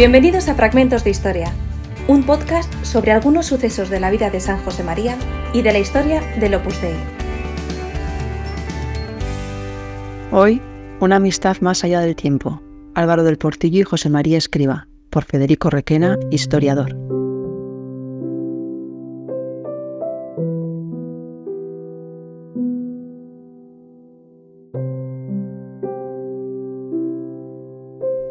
Bienvenidos 0.00 0.48
a 0.48 0.54
Fragmentos 0.54 1.04
de 1.04 1.10
Historia, 1.10 1.52
un 2.08 2.24
podcast 2.24 2.72
sobre 2.82 3.12
algunos 3.12 3.44
sucesos 3.44 3.90
de 3.90 4.00
la 4.00 4.10
vida 4.10 4.30
de 4.30 4.40
San 4.40 4.56
José 4.64 4.82
María 4.82 5.18
y 5.52 5.60
de 5.60 5.74
la 5.74 5.78
historia 5.78 6.22
del 6.40 6.54
Opus 6.54 6.80
Dei. 6.80 6.94
Hoy, 10.32 10.62
una 11.00 11.16
amistad 11.16 11.58
más 11.60 11.84
allá 11.84 12.00
del 12.00 12.16
tiempo. 12.16 12.62
Álvaro 12.94 13.24
del 13.24 13.36
Portillo 13.36 13.80
y 13.80 13.82
José 13.82 14.08
María 14.08 14.38
Escriba, 14.38 14.88
por 15.10 15.24
Federico 15.26 15.68
Requena, 15.68 16.18
historiador. 16.30 16.96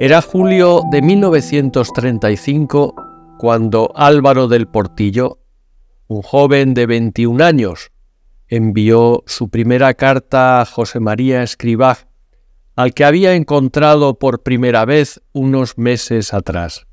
Era 0.01 0.21
julio 0.21 0.83
de 0.89 1.01
1935 1.01 2.95
cuando 3.37 3.91
Álvaro 3.93 4.47
del 4.47 4.65
Portillo, 4.65 5.39
un 6.07 6.21
joven 6.21 6.73
de 6.73 6.85
21 6.85 7.43
años, 7.43 7.91
envió 8.47 9.25
su 9.27 9.49
primera 9.49 9.93
carta 9.95 10.61
a 10.61 10.65
José 10.65 11.01
María 11.01 11.43
Escribá, 11.43 11.97
al 12.77 12.93
que 12.93 13.03
había 13.03 13.35
encontrado 13.35 14.17
por 14.17 14.41
primera 14.41 14.85
vez 14.85 15.21
unos 15.33 15.77
meses 15.77 16.33
atrás. 16.33 16.87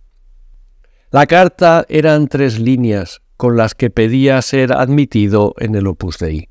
La 1.13 1.29
carta 1.29 1.87
eran 1.89 2.27
tres 2.27 2.59
líneas 2.59 3.23
con 3.37 3.57
las 3.57 3.77
que 3.77 3.89
pedía 3.89 4.43
ser 4.43 4.73
admitido 4.73 5.55
en 5.59 5.77
el 5.77 5.87
Opus 5.87 6.19
Dei. 6.19 6.49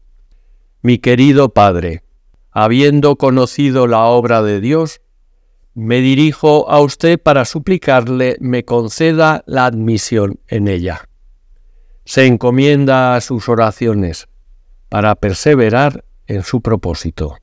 Mi 0.81 0.99
querido 0.99 1.49
Padre, 1.49 2.03
habiendo 2.49 3.17
conocido 3.17 3.87
la 3.87 4.05
obra 4.05 4.41
de 4.41 4.61
Dios, 4.61 5.01
me 5.75 5.99
dirijo 5.99 6.69
a 6.69 6.79
usted 6.79 7.19
para 7.21 7.43
suplicarle 7.43 8.37
me 8.39 8.63
conceda 8.63 9.43
la 9.45 9.65
admisión 9.65 10.39
en 10.47 10.69
ella. 10.69 11.09
Se 12.05 12.25
encomienda 12.25 13.15
a 13.15 13.21
sus 13.21 13.49
oraciones 13.49 14.29
para 14.87 15.15
perseverar 15.15 16.05
en 16.27 16.43
su 16.43 16.61
propósito. 16.61 17.35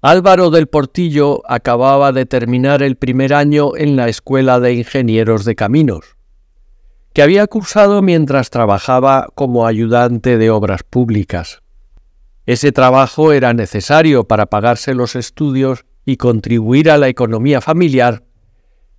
Álvaro 0.00 0.50
del 0.50 0.66
Portillo 0.66 1.42
acababa 1.46 2.10
de 2.10 2.24
terminar 2.24 2.82
el 2.82 2.96
primer 2.96 3.34
año 3.34 3.76
en 3.76 3.94
la 3.94 4.08
Escuela 4.08 4.58
de 4.58 4.72
Ingenieros 4.72 5.44
de 5.44 5.54
Caminos, 5.54 6.16
que 7.12 7.22
había 7.22 7.46
cursado 7.46 8.00
mientras 8.00 8.48
trabajaba 8.48 9.28
como 9.34 9.66
ayudante 9.66 10.38
de 10.38 10.50
obras 10.50 10.82
públicas. 10.82 11.60
Ese 12.46 12.72
trabajo 12.72 13.32
era 13.32 13.52
necesario 13.52 14.24
para 14.24 14.46
pagarse 14.46 14.94
los 14.94 15.14
estudios 15.14 15.84
y 16.04 16.16
contribuir 16.16 16.90
a 16.90 16.98
la 16.98 17.08
economía 17.08 17.60
familiar, 17.60 18.24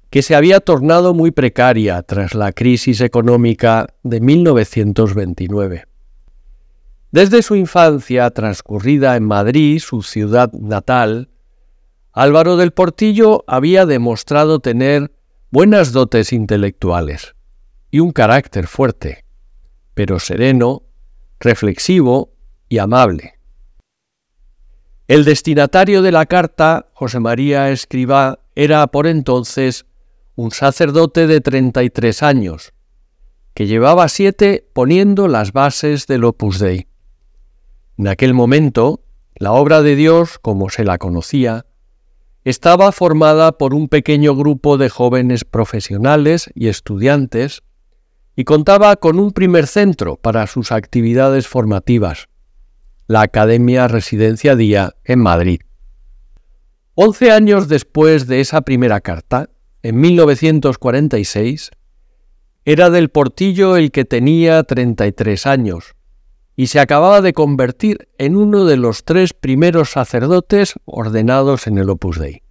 que 0.09 0.21
se 0.21 0.35
había 0.35 0.59
tornado 0.59 1.13
muy 1.13 1.31
precaria 1.31 2.01
tras 2.03 2.35
la 2.35 2.51
crisis 2.51 3.01
económica 3.01 3.87
de 4.03 4.21
1929. 4.21 5.85
Desde 7.11 7.41
su 7.41 7.55
infancia 7.55 8.29
transcurrida 8.31 9.15
en 9.15 9.23
Madrid, 9.23 9.79
su 9.79 10.01
ciudad 10.01 10.51
natal, 10.53 11.29
Álvaro 12.11 12.57
del 12.57 12.71
Portillo 12.71 13.43
había 13.47 13.85
demostrado 13.85 14.59
tener 14.59 15.11
buenas 15.49 15.91
dotes 15.91 16.31
intelectuales 16.31 17.35
y 17.89 17.99
un 17.99 18.11
carácter 18.11 18.67
fuerte, 18.67 19.25
pero 19.93 20.19
sereno, 20.19 20.83
reflexivo 21.39 22.33
y 22.69 22.77
amable. 22.77 23.39
El 25.13 25.25
destinatario 25.25 26.01
de 26.01 26.11
la 26.11 26.25
carta, 26.25 26.87
José 26.93 27.19
María 27.19 27.69
Escribá, 27.69 28.39
era 28.55 28.87
por 28.87 29.05
entonces 29.05 29.85
un 30.33 30.49
sacerdote 30.49 31.27
de 31.27 31.39
33 31.39 32.23
años, 32.23 32.73
que 33.53 33.67
llevaba 33.67 34.09
siete 34.09 34.67
poniendo 34.73 35.27
las 35.27 35.53
bases 35.53 36.07
del 36.07 36.23
Opus 36.23 36.57
Dei. 36.57 36.87
En 37.99 38.07
aquel 38.07 38.33
momento, 38.33 39.01
la 39.35 39.51
obra 39.51 39.83
de 39.83 39.95
Dios, 39.95 40.39
como 40.39 40.71
se 40.71 40.83
la 40.83 40.97
conocía, 40.97 41.67
estaba 42.43 42.91
formada 42.91 43.59
por 43.59 43.75
un 43.75 43.89
pequeño 43.89 44.35
grupo 44.35 44.79
de 44.79 44.89
jóvenes 44.89 45.45
profesionales 45.45 46.49
y 46.55 46.69
estudiantes 46.69 47.61
y 48.35 48.45
contaba 48.45 48.95
con 48.95 49.19
un 49.19 49.31
primer 49.31 49.67
centro 49.67 50.15
para 50.15 50.47
sus 50.47 50.71
actividades 50.71 51.47
formativas, 51.47 52.29
la 53.13 53.21
Academia 53.21 53.87
Residencia 53.87 54.55
Día 54.55 54.95
en 55.03 55.19
Madrid. 55.19 55.59
Once 56.95 57.31
años 57.31 57.67
después 57.67 58.25
de 58.25 58.41
esa 58.41 58.61
primera 58.61 59.01
carta, 59.01 59.51
en 59.83 60.01
1946, 60.01 61.69
era 62.65 62.89
del 62.89 63.09
Portillo 63.09 63.77
el 63.77 63.91
que 63.91 64.03
tenía 64.03 64.63
33 64.63 65.45
años 65.45 65.93
y 66.55 66.67
se 66.67 66.79
acababa 66.79 67.21
de 67.21 67.33
convertir 67.33 68.09
en 68.17 68.35
uno 68.35 68.65
de 68.65 68.77
los 68.77 69.03
tres 69.03 69.33
primeros 69.33 69.91
sacerdotes 69.91 70.73
ordenados 70.85 71.67
en 71.67 71.77
el 71.77 71.91
Opus 71.91 72.17
Dei. 72.17 72.41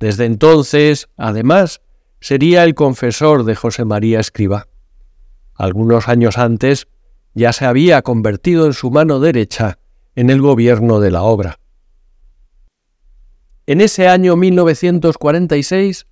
Desde 0.00 0.24
entonces, 0.24 1.08
además, 1.16 1.80
sería 2.20 2.64
el 2.64 2.74
confesor 2.74 3.44
de 3.44 3.54
José 3.54 3.84
María 3.84 4.18
Escriba. 4.18 4.66
Algunos 5.54 6.08
años 6.08 6.38
antes 6.38 6.88
ya 7.34 7.52
se 7.52 7.64
había 7.64 8.02
convertido 8.02 8.66
en 8.66 8.72
su 8.72 8.90
mano 8.90 9.20
derecha 9.20 9.78
en 10.14 10.30
el 10.30 10.40
gobierno 10.40 11.00
de 11.00 11.10
la 11.10 11.22
obra. 11.22 11.58
En 13.66 13.80
ese 13.80 14.08
año 14.08 14.36
1946, 14.36 16.06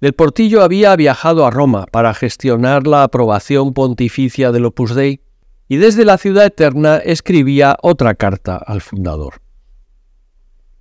Del 0.00 0.12
Portillo 0.12 0.62
había 0.62 0.94
viajado 0.94 1.44
a 1.44 1.50
Roma 1.50 1.86
para 1.90 2.14
gestionar 2.14 2.86
la 2.86 3.02
aprobación 3.02 3.74
pontificia 3.74 4.52
del 4.52 4.66
Opus 4.66 4.94
Dei 4.94 5.20
y 5.66 5.76
desde 5.76 6.04
la 6.04 6.18
ciudad 6.18 6.46
eterna 6.46 6.98
escribía 6.98 7.76
otra 7.82 8.14
carta 8.14 8.56
al 8.56 8.80
fundador. 8.80 9.42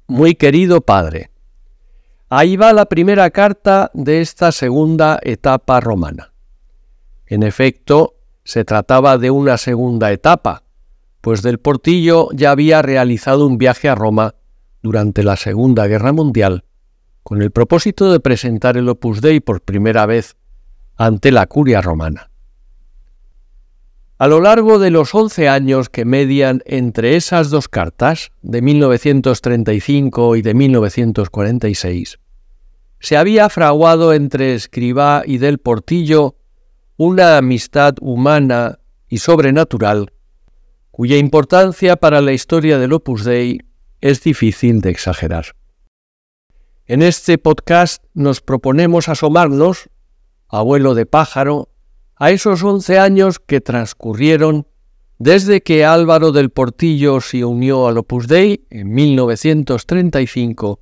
Muy 0.07 0.35
querido 0.35 0.81
padre, 0.81 1.31
ahí 2.29 2.55
va 2.55 2.71
la 2.73 2.85
primera 2.85 3.29
carta 3.31 3.91
de 3.93 4.21
esta 4.21 4.51
segunda 4.51 5.19
etapa 5.23 5.79
romana. 5.79 6.31
En 7.25 7.43
efecto, 7.43 8.16
se 8.47 8.63
trataba 8.63 9.17
de 9.17 9.29
una 9.29 9.57
segunda 9.57 10.09
etapa, 10.13 10.63
pues 11.19 11.41
del 11.41 11.59
Portillo 11.59 12.29
ya 12.31 12.51
había 12.51 12.81
realizado 12.81 13.45
un 13.45 13.57
viaje 13.57 13.89
a 13.89 13.95
Roma 13.95 14.35
durante 14.81 15.21
la 15.21 15.35
Segunda 15.35 15.85
Guerra 15.85 16.13
Mundial 16.13 16.63
con 17.23 17.41
el 17.41 17.51
propósito 17.51 18.09
de 18.09 18.21
presentar 18.21 18.77
el 18.77 18.87
Opus 18.87 19.19
Dei 19.19 19.41
por 19.41 19.59
primera 19.59 20.05
vez 20.05 20.37
ante 20.95 21.33
la 21.33 21.45
curia 21.47 21.81
romana. 21.81 22.31
A 24.17 24.27
lo 24.27 24.39
largo 24.39 24.79
de 24.79 24.91
los 24.91 25.13
once 25.13 25.49
años 25.49 25.89
que 25.89 26.05
median 26.05 26.63
entre 26.65 27.17
esas 27.17 27.49
dos 27.49 27.67
cartas, 27.67 28.31
de 28.43 28.61
1935 28.61 30.37
y 30.37 30.41
de 30.41 30.53
1946, 30.53 32.17
se 33.01 33.17
había 33.17 33.49
fraguado 33.49 34.13
entre 34.13 34.53
Escribá 34.53 35.23
y 35.25 35.37
del 35.37 35.57
Portillo 35.57 36.36
una 36.99 37.37
amistad 37.37 37.93
humana 38.01 38.79
y 39.07 39.19
sobrenatural 39.19 40.11
cuya 40.89 41.17
importancia 41.17 41.95
para 41.95 42.21
la 42.21 42.33
historia 42.33 42.79
del 42.79 42.91
Opus 42.91 43.23
Dei 43.23 43.59
es 44.01 44.23
difícil 44.23 44.81
de 44.81 44.89
exagerar. 44.89 45.45
En 46.87 47.03
este 47.03 47.37
podcast 47.37 48.03
nos 48.15 48.41
proponemos 48.41 49.09
asomarnos, 49.09 49.91
abuelo 50.47 50.95
de 50.95 51.05
pájaro, 51.05 51.69
a 52.15 52.31
esos 52.31 52.63
once 52.63 52.97
años 52.97 53.37
que 53.37 53.61
transcurrieron 53.61 54.65
desde 55.19 55.61
que 55.61 55.85
Álvaro 55.85 56.31
del 56.31 56.49
Portillo 56.49 57.21
se 57.21 57.45
unió 57.45 57.87
al 57.87 57.99
Opus 57.99 58.27
Dei 58.27 58.65
en 58.71 58.91
1935 58.91 60.79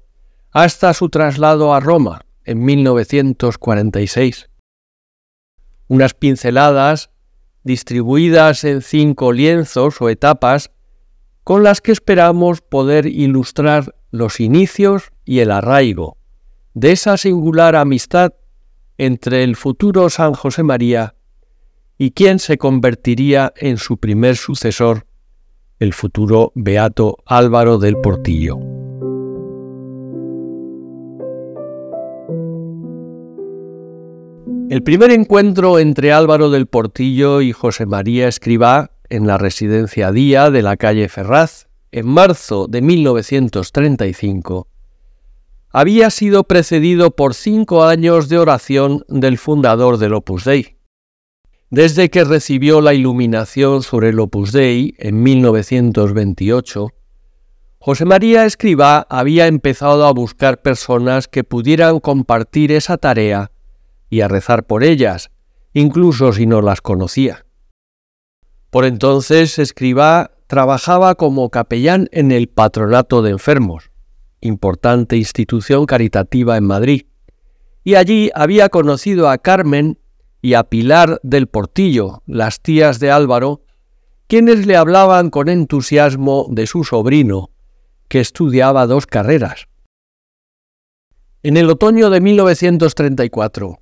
hasta 0.51 0.93
su 0.93 1.09
traslado 1.09 1.73
a 1.73 1.81
Roma 1.81 2.21
en 2.45 2.63
1946 2.63 4.49
unas 5.87 6.13
pinceladas 6.13 7.09
distribuidas 7.63 8.63
en 8.63 8.81
cinco 8.81 9.31
lienzos 9.31 10.01
o 10.01 10.09
etapas 10.09 10.71
con 11.43 11.63
las 11.63 11.81
que 11.81 11.91
esperamos 11.91 12.61
poder 12.61 13.05
ilustrar 13.05 13.95
los 14.11 14.39
inicios 14.39 15.11
y 15.25 15.39
el 15.39 15.51
arraigo 15.51 16.17
de 16.75 16.91
esa 16.91 17.17
singular 17.17 17.75
amistad 17.75 18.33
entre 18.97 19.43
el 19.43 19.55
futuro 19.55 20.09
San 20.09 20.33
José 20.33 20.63
María 20.63 21.15
y 21.97 22.11
quien 22.11 22.39
se 22.39 22.57
convertiría 22.57 23.53
en 23.55 23.77
su 23.77 23.97
primer 23.97 24.35
sucesor, 24.35 25.07
el 25.79 25.93
futuro 25.93 26.51
Beato 26.55 27.17
Álvaro 27.25 27.77
del 27.77 27.97
Portillo. 27.97 28.74
El 34.67 34.81
primer 34.81 35.11
encuentro 35.11 35.77
entre 35.77 36.11
Álvaro 36.11 36.49
del 36.49 36.65
Portillo 36.65 37.41
y 37.41 37.51
José 37.51 37.85
María 37.85 38.27
Escribá 38.27 38.89
en 39.09 39.27
la 39.27 39.37
residencia 39.37 40.11
Día 40.11 40.49
de 40.49 40.63
la 40.63 40.75
calle 40.75 41.07
Ferraz, 41.07 41.67
en 41.91 42.07
marzo 42.07 42.65
de 42.67 42.81
1935, 42.81 44.67
había 45.69 46.09
sido 46.09 46.45
precedido 46.45 47.11
por 47.11 47.35
cinco 47.35 47.83
años 47.83 48.27
de 48.27 48.39
oración 48.39 49.05
del 49.07 49.37
fundador 49.37 49.99
del 49.99 50.15
Opus 50.15 50.45
Dei. 50.45 50.77
Desde 51.69 52.09
que 52.09 52.23
recibió 52.23 52.81
la 52.81 52.95
iluminación 52.95 53.83
sobre 53.83 54.09
el 54.09 54.19
Opus 54.19 54.51
Dei 54.51 54.95
en 54.97 55.21
1928, 55.21 56.89
José 57.77 58.05
María 58.05 58.45
Escribá 58.45 59.05
había 59.11 59.45
empezado 59.45 60.07
a 60.07 60.11
buscar 60.11 60.63
personas 60.63 61.27
que 61.27 61.43
pudieran 61.43 61.99
compartir 61.99 62.71
esa 62.71 62.97
tarea 62.97 63.51
y 64.09 64.21
a 64.21 64.27
rezar 64.27 64.65
por 64.65 64.83
ellas, 64.83 65.31
incluso 65.73 66.33
si 66.33 66.45
no 66.45 66.61
las 66.61 66.81
conocía. 66.81 67.45
Por 68.69 68.85
entonces 68.85 69.59
Escribá 69.59 70.31
trabajaba 70.47 71.15
como 71.15 71.49
capellán 71.49 72.07
en 72.11 72.31
el 72.31 72.47
Patronato 72.47 73.21
de 73.21 73.31
Enfermos, 73.31 73.91
importante 74.41 75.17
institución 75.17 75.85
caritativa 75.85 76.57
en 76.57 76.65
Madrid, 76.65 77.05
y 77.83 77.95
allí 77.95 78.31
había 78.35 78.69
conocido 78.69 79.29
a 79.29 79.37
Carmen 79.37 79.99
y 80.41 80.53
a 80.53 80.63
Pilar 80.63 81.19
del 81.23 81.47
Portillo, 81.47 82.21
las 82.25 82.61
tías 82.61 82.99
de 82.99 83.11
Álvaro, 83.11 83.61
quienes 84.27 84.65
le 84.65 84.75
hablaban 84.75 85.29
con 85.29 85.49
entusiasmo 85.49 86.47
de 86.49 86.67
su 86.67 86.83
sobrino, 86.83 87.51
que 88.07 88.19
estudiaba 88.19 88.87
dos 88.87 89.05
carreras. 89.07 89.67
En 91.43 91.57
el 91.57 91.69
otoño 91.69 92.09
de 92.09 92.21
1934, 92.21 93.79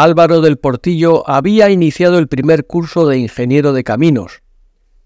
Álvaro 0.00 0.40
del 0.40 0.58
Portillo 0.58 1.28
había 1.28 1.70
iniciado 1.70 2.20
el 2.20 2.28
primer 2.28 2.68
curso 2.68 3.08
de 3.08 3.18
ingeniero 3.18 3.72
de 3.72 3.82
caminos 3.82 4.44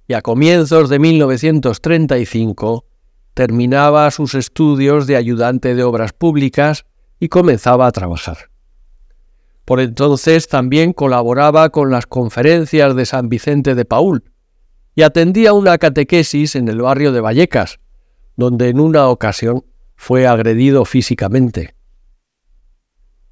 y 0.07 0.13
a 0.13 0.21
comienzos 0.21 0.91
de 0.91 0.99
1935 0.99 2.85
terminaba 3.33 4.11
sus 4.11 4.35
estudios 4.35 5.07
de 5.07 5.17
ayudante 5.17 5.75
de 5.75 5.83
obras 5.83 6.13
públicas 6.13 6.85
y 7.19 7.31
comenzaba 7.31 7.87
a 7.87 7.93
trabajar. 7.93 8.51
Por 9.65 9.81
entonces 9.81 10.47
también 10.47 10.93
colaboraba 10.93 11.71
con 11.71 11.91
las 11.91 12.05
conferencias 12.05 12.95
de 12.95 13.07
San 13.07 13.31
Vicente 13.31 13.75
de 13.75 13.87
Paul 13.87 14.25
y 14.95 15.05
atendía 15.05 15.55
una 15.55 15.79
catequesis 15.79 16.55
en 16.55 16.69
el 16.69 16.83
barrio 16.83 17.13
de 17.13 17.23
Vallecas, 17.23 17.81
donde 18.37 18.69
en 18.69 18.79
una 18.79 19.09
ocasión 19.09 19.65
fue 19.97 20.27
agredido 20.27 20.85
físicamente. 20.85 21.77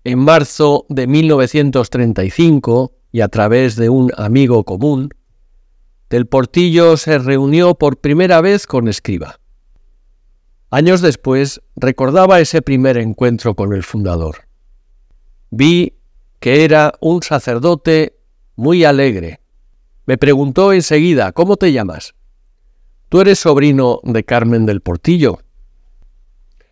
En 0.02 0.18
marzo 0.18 0.86
de 0.88 1.06
1935, 1.06 2.92
y 3.12 3.20
a 3.20 3.28
través 3.28 3.76
de 3.76 3.90
un 3.90 4.10
amigo 4.16 4.64
común, 4.64 5.10
Del 6.08 6.26
Portillo 6.26 6.96
se 6.96 7.18
reunió 7.18 7.76
por 7.76 8.00
primera 8.00 8.40
vez 8.40 8.66
con 8.66 8.88
Escriba. 8.88 9.38
Años 10.68 11.02
después 11.02 11.60
recordaba 11.76 12.40
ese 12.40 12.62
primer 12.62 12.96
encuentro 12.96 13.54
con 13.54 13.72
el 13.72 13.84
fundador. 13.84 14.48
Vi 15.50 15.94
que 16.40 16.64
era 16.64 16.94
un 17.00 17.22
sacerdote 17.22 18.16
muy 18.56 18.84
alegre. 18.84 19.40
Me 20.06 20.18
preguntó 20.18 20.72
enseguida, 20.72 21.30
¿cómo 21.30 21.56
te 21.56 21.72
llamas? 21.72 22.14
Tú 23.08 23.20
eres 23.20 23.38
sobrino 23.38 24.00
de 24.02 24.24
Carmen 24.24 24.66
del 24.66 24.80
Portillo. 24.80 25.40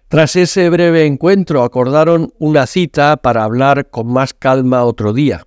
Tras 0.08 0.36
ese 0.36 0.70
breve 0.70 1.04
encuentro 1.04 1.62
acordaron 1.62 2.32
una 2.38 2.66
cita 2.66 3.18
para 3.18 3.44
hablar 3.44 3.90
con 3.90 4.10
más 4.10 4.32
calma 4.32 4.84
otro 4.84 5.12
día. 5.12 5.46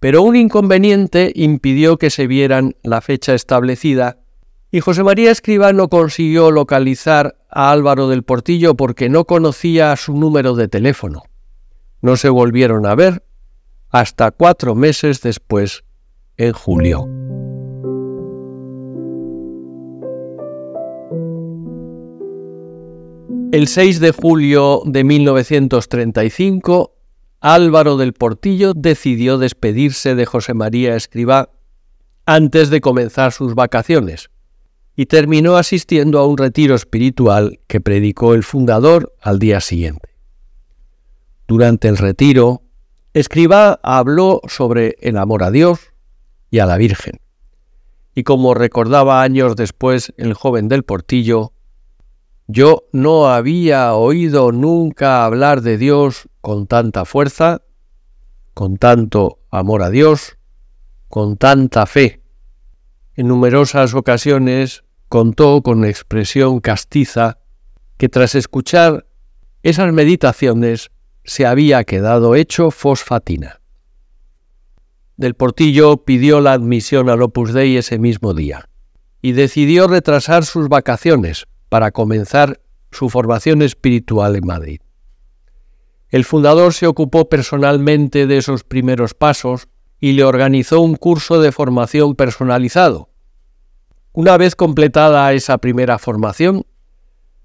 Pero 0.00 0.22
un 0.22 0.36
inconveniente 0.36 1.32
impidió 1.34 1.96
que 1.96 2.10
se 2.10 2.26
vieran 2.26 2.76
la 2.82 3.00
fecha 3.00 3.34
establecida 3.34 4.18
y 4.70 4.80
José 4.80 5.02
María 5.02 5.30
Escriba 5.30 5.72
no 5.72 5.88
consiguió 5.88 6.50
localizar 6.50 7.38
a 7.50 7.72
Álvaro 7.72 8.08
del 8.08 8.22
Portillo 8.22 8.74
porque 8.74 9.08
no 9.08 9.24
conocía 9.24 9.96
su 9.96 10.12
número 10.12 10.54
de 10.54 10.68
teléfono. 10.68 11.22
No 12.02 12.16
se 12.16 12.28
volvieron 12.28 12.86
a 12.86 12.94
ver 12.94 13.24
hasta 13.88 14.30
cuatro 14.30 14.74
meses 14.74 15.22
después, 15.22 15.84
en 16.36 16.52
julio. 16.52 17.27
El 23.50 23.66
6 23.66 24.00
de 24.00 24.12
julio 24.12 24.82
de 24.84 25.04
1935, 25.04 26.94
Álvaro 27.40 27.96
del 27.96 28.12
Portillo 28.12 28.74
decidió 28.74 29.38
despedirse 29.38 30.14
de 30.14 30.26
José 30.26 30.52
María 30.52 30.94
Escribá 30.96 31.48
antes 32.26 32.68
de 32.68 32.82
comenzar 32.82 33.32
sus 33.32 33.54
vacaciones 33.54 34.28
y 34.96 35.06
terminó 35.06 35.56
asistiendo 35.56 36.18
a 36.18 36.26
un 36.26 36.36
retiro 36.36 36.74
espiritual 36.74 37.58
que 37.68 37.80
predicó 37.80 38.34
el 38.34 38.42
fundador 38.42 39.14
al 39.22 39.38
día 39.38 39.62
siguiente. 39.62 40.10
Durante 41.46 41.88
el 41.88 41.96
retiro, 41.96 42.60
Escribá 43.14 43.80
habló 43.82 44.42
sobre 44.46 44.96
el 45.00 45.16
amor 45.16 45.42
a 45.42 45.50
Dios 45.50 45.94
y 46.50 46.58
a 46.58 46.66
la 46.66 46.76
Virgen. 46.76 47.18
Y 48.14 48.24
como 48.24 48.52
recordaba 48.52 49.22
años 49.22 49.56
después 49.56 50.12
el 50.18 50.34
joven 50.34 50.68
del 50.68 50.82
Portillo, 50.82 51.54
yo 52.50 52.88
no 52.92 53.28
había 53.28 53.92
oído 53.92 54.52
nunca 54.52 55.26
hablar 55.26 55.60
de 55.60 55.76
Dios 55.76 56.30
con 56.40 56.66
tanta 56.66 57.04
fuerza, 57.04 57.60
con 58.54 58.78
tanto 58.78 59.40
amor 59.50 59.82
a 59.82 59.90
Dios, 59.90 60.38
con 61.08 61.36
tanta 61.36 61.84
fe. 61.84 62.22
En 63.14 63.28
numerosas 63.28 63.92
ocasiones 63.92 64.82
contó 65.10 65.62
con 65.62 65.84
expresión 65.84 66.60
castiza 66.60 67.38
que 67.98 68.08
tras 68.08 68.34
escuchar 68.34 69.06
esas 69.62 69.92
meditaciones 69.92 70.90
se 71.24 71.44
había 71.44 71.84
quedado 71.84 72.34
hecho 72.34 72.70
fosfatina. 72.70 73.60
Del 75.18 75.34
Portillo 75.34 76.04
pidió 76.04 76.40
la 76.40 76.52
admisión 76.54 77.10
al 77.10 77.20
Opus 77.20 77.52
Dei 77.52 77.76
ese 77.76 77.98
mismo 77.98 78.32
día 78.32 78.70
y 79.20 79.32
decidió 79.32 79.86
retrasar 79.86 80.46
sus 80.46 80.68
vacaciones 80.68 81.46
para 81.68 81.90
comenzar 81.90 82.60
su 82.90 83.08
formación 83.08 83.62
espiritual 83.62 84.36
en 84.36 84.46
Madrid. 84.46 84.80
El 86.10 86.24
fundador 86.24 86.72
se 86.72 86.86
ocupó 86.86 87.28
personalmente 87.28 88.26
de 88.26 88.38
esos 88.38 88.64
primeros 88.64 89.14
pasos 89.14 89.68
y 90.00 90.12
le 90.12 90.24
organizó 90.24 90.80
un 90.80 90.96
curso 90.96 91.40
de 91.40 91.52
formación 91.52 92.14
personalizado. 92.14 93.10
Una 94.12 94.36
vez 94.36 94.56
completada 94.56 95.32
esa 95.32 95.58
primera 95.58 95.98
formación, 95.98 96.64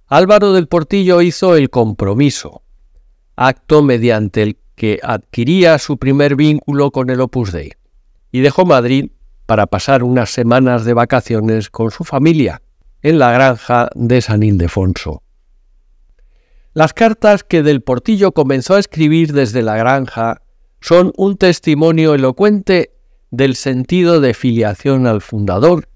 Álvaro 0.07 0.53
del 0.53 0.67
Portillo 0.67 1.21
hizo 1.21 1.55
el 1.55 1.69
compromiso, 1.69 2.61
acto 3.35 3.83
mediante 3.83 4.43
el 4.43 4.57
que 4.75 4.99
adquiría 5.03 5.77
su 5.77 5.97
primer 5.97 6.35
vínculo 6.35 6.91
con 6.91 7.09
el 7.09 7.21
Opus 7.21 7.51
Dei, 7.51 7.73
y 8.31 8.39
dejó 8.39 8.65
Madrid 8.65 9.11
para 9.45 9.67
pasar 9.67 10.03
unas 10.03 10.29
semanas 10.29 10.85
de 10.85 10.93
vacaciones 10.93 11.69
con 11.69 11.91
su 11.91 12.03
familia 12.03 12.61
en 13.03 13.19
la 13.19 13.31
granja 13.31 13.89
de 13.95 14.21
San 14.21 14.43
Ildefonso. 14.43 15.21
Las 16.73 16.93
cartas 16.93 17.43
que 17.43 17.61
del 17.61 17.81
Portillo 17.81 18.31
comenzó 18.31 18.75
a 18.75 18.79
escribir 18.79 19.33
desde 19.33 19.61
la 19.61 19.75
granja 19.75 20.41
son 20.79 21.11
un 21.17 21.37
testimonio 21.37 22.15
elocuente 22.15 22.93
del 23.29 23.55
sentido 23.55 24.21
de 24.21 24.33
filiación 24.33 25.05
al 25.05 25.21
fundador, 25.21 25.89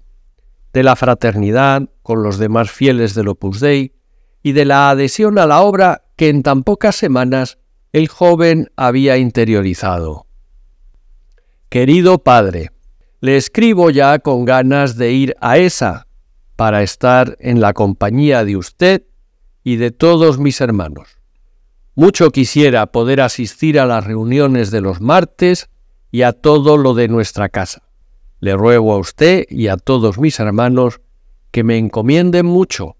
de 0.72 0.82
la 0.82 0.96
fraternidad 0.96 1.88
con 2.02 2.22
los 2.22 2.38
demás 2.38 2.70
fieles 2.70 3.14
del 3.14 3.28
Opus 3.28 3.60
Dei 3.60 3.94
y 4.42 4.52
de 4.52 4.64
la 4.64 4.90
adhesión 4.90 5.38
a 5.38 5.46
la 5.46 5.62
obra 5.62 6.04
que 6.16 6.28
en 6.28 6.42
tan 6.42 6.62
pocas 6.62 6.94
semanas 6.94 7.58
el 7.92 8.08
joven 8.08 8.70
había 8.76 9.16
interiorizado. 9.16 10.26
Querido 11.70 12.18
padre, 12.18 12.70
le 13.20 13.36
escribo 13.36 13.90
ya 13.90 14.18
con 14.18 14.44
ganas 14.44 14.96
de 14.96 15.12
ir 15.12 15.34
a 15.40 15.58
esa, 15.58 16.07
para 16.58 16.82
estar 16.82 17.36
en 17.38 17.60
la 17.60 17.72
compañía 17.72 18.44
de 18.44 18.56
usted 18.56 19.04
y 19.62 19.76
de 19.76 19.92
todos 19.92 20.40
mis 20.40 20.60
hermanos. 20.60 21.06
Mucho 21.94 22.32
quisiera 22.32 22.86
poder 22.86 23.20
asistir 23.20 23.78
a 23.78 23.86
las 23.86 24.04
reuniones 24.04 24.72
de 24.72 24.80
los 24.80 25.00
martes 25.00 25.70
y 26.10 26.22
a 26.22 26.32
todo 26.32 26.76
lo 26.76 26.94
de 26.94 27.06
nuestra 27.06 27.48
casa. 27.48 27.84
Le 28.40 28.56
ruego 28.56 28.92
a 28.92 28.98
usted 28.98 29.44
y 29.48 29.68
a 29.68 29.76
todos 29.76 30.18
mis 30.18 30.40
hermanos 30.40 31.00
que 31.52 31.62
me 31.62 31.78
encomienden 31.78 32.46
mucho, 32.46 32.96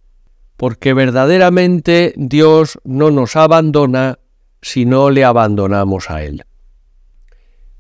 porque 0.57 0.95
verdaderamente 0.95 2.15
Dios 2.17 2.79
no 2.85 3.11
nos 3.11 3.35
abandona 3.35 4.21
si 4.63 4.85
no 4.85 5.11
le 5.11 5.25
abandonamos 5.25 6.11
a 6.11 6.23
Él. 6.23 6.45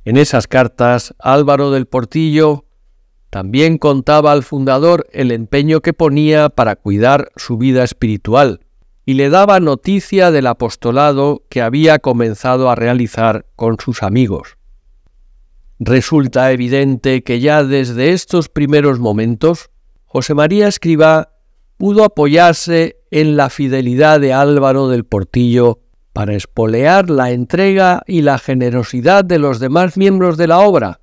En 0.04 0.16
esas 0.16 0.48
cartas, 0.48 1.14
Álvaro 1.20 1.70
del 1.70 1.86
Portillo 1.86 2.64
también 3.30 3.76
contaba 3.76 4.32
al 4.32 4.42
fundador 4.42 5.06
el 5.12 5.30
empeño 5.32 5.80
que 5.80 5.92
ponía 5.92 6.48
para 6.48 6.76
cuidar 6.76 7.30
su 7.36 7.58
vida 7.58 7.84
espiritual 7.84 8.60
y 9.04 9.14
le 9.14 9.30
daba 9.30 9.60
noticia 9.60 10.30
del 10.30 10.46
apostolado 10.46 11.42
que 11.48 11.62
había 11.62 11.98
comenzado 11.98 12.70
a 12.70 12.74
realizar 12.74 13.46
con 13.56 13.76
sus 13.78 14.02
amigos. 14.02 14.56
Resulta 15.78 16.52
evidente 16.52 17.22
que 17.22 17.40
ya 17.40 17.64
desde 17.64 18.12
estos 18.12 18.48
primeros 18.48 18.98
momentos 18.98 19.70
José 20.04 20.34
María 20.34 20.68
Escribá 20.68 21.34
pudo 21.76 22.04
apoyarse 22.04 22.96
en 23.10 23.36
la 23.36 23.50
fidelidad 23.50 24.20
de 24.20 24.32
Álvaro 24.32 24.88
del 24.88 25.04
Portillo 25.04 25.80
para 26.12 26.34
espolear 26.34 27.10
la 27.10 27.30
entrega 27.30 28.02
y 28.06 28.22
la 28.22 28.38
generosidad 28.38 29.24
de 29.24 29.38
los 29.38 29.60
demás 29.60 29.96
miembros 29.96 30.36
de 30.36 30.48
la 30.48 30.60
obra 30.60 31.00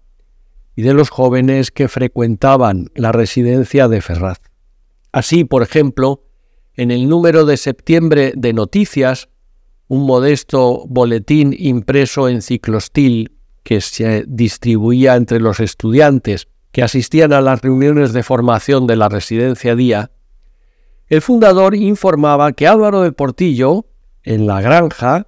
y 0.76 0.82
de 0.82 0.94
los 0.94 1.10
jóvenes 1.10 1.72
que 1.72 1.88
frecuentaban 1.88 2.90
la 2.96 3.12
residencia 3.12 3.88
de 3.88 4.02
Ferraz. 4.02 4.40
Así, 5.12 5.46
por 5.46 5.64
ejemplo, 5.64 6.24
en 6.74 6.92
el 6.92 7.08
número 7.08 7.46
de 7.46 7.58
septiembre 7.58 8.34
de 8.36 8.54
Noticias, 8.54 9.30
un 9.88 10.06
modesto 10.06 10.86
boletín 10.88 11.56
impreso 11.58 12.28
en 12.28 12.42
ciclostil 12.42 13.32
que 13.64 13.82
se 13.82 14.26
distribuía 14.28 15.16
entre 15.16 15.40
los 15.40 15.60
estudiantes 15.60 16.48
que 16.72 16.84
asistían 16.84 17.32
a 17.32 17.40
las 17.40 17.62
reuniones 17.62 18.12
de 18.12 18.22
formación 18.22 18.86
de 18.86 18.98
la 18.98 19.08
residencia 19.08 19.78
Día, 19.78 20.12
el 21.08 21.22
fundador 21.22 21.74
informaba 21.74 22.52
que 22.52 22.68
Álvaro 22.68 23.02
de 23.02 23.14
Portillo, 23.14 23.86
en 24.24 24.46
la 24.46 24.60
granja, 24.60 25.28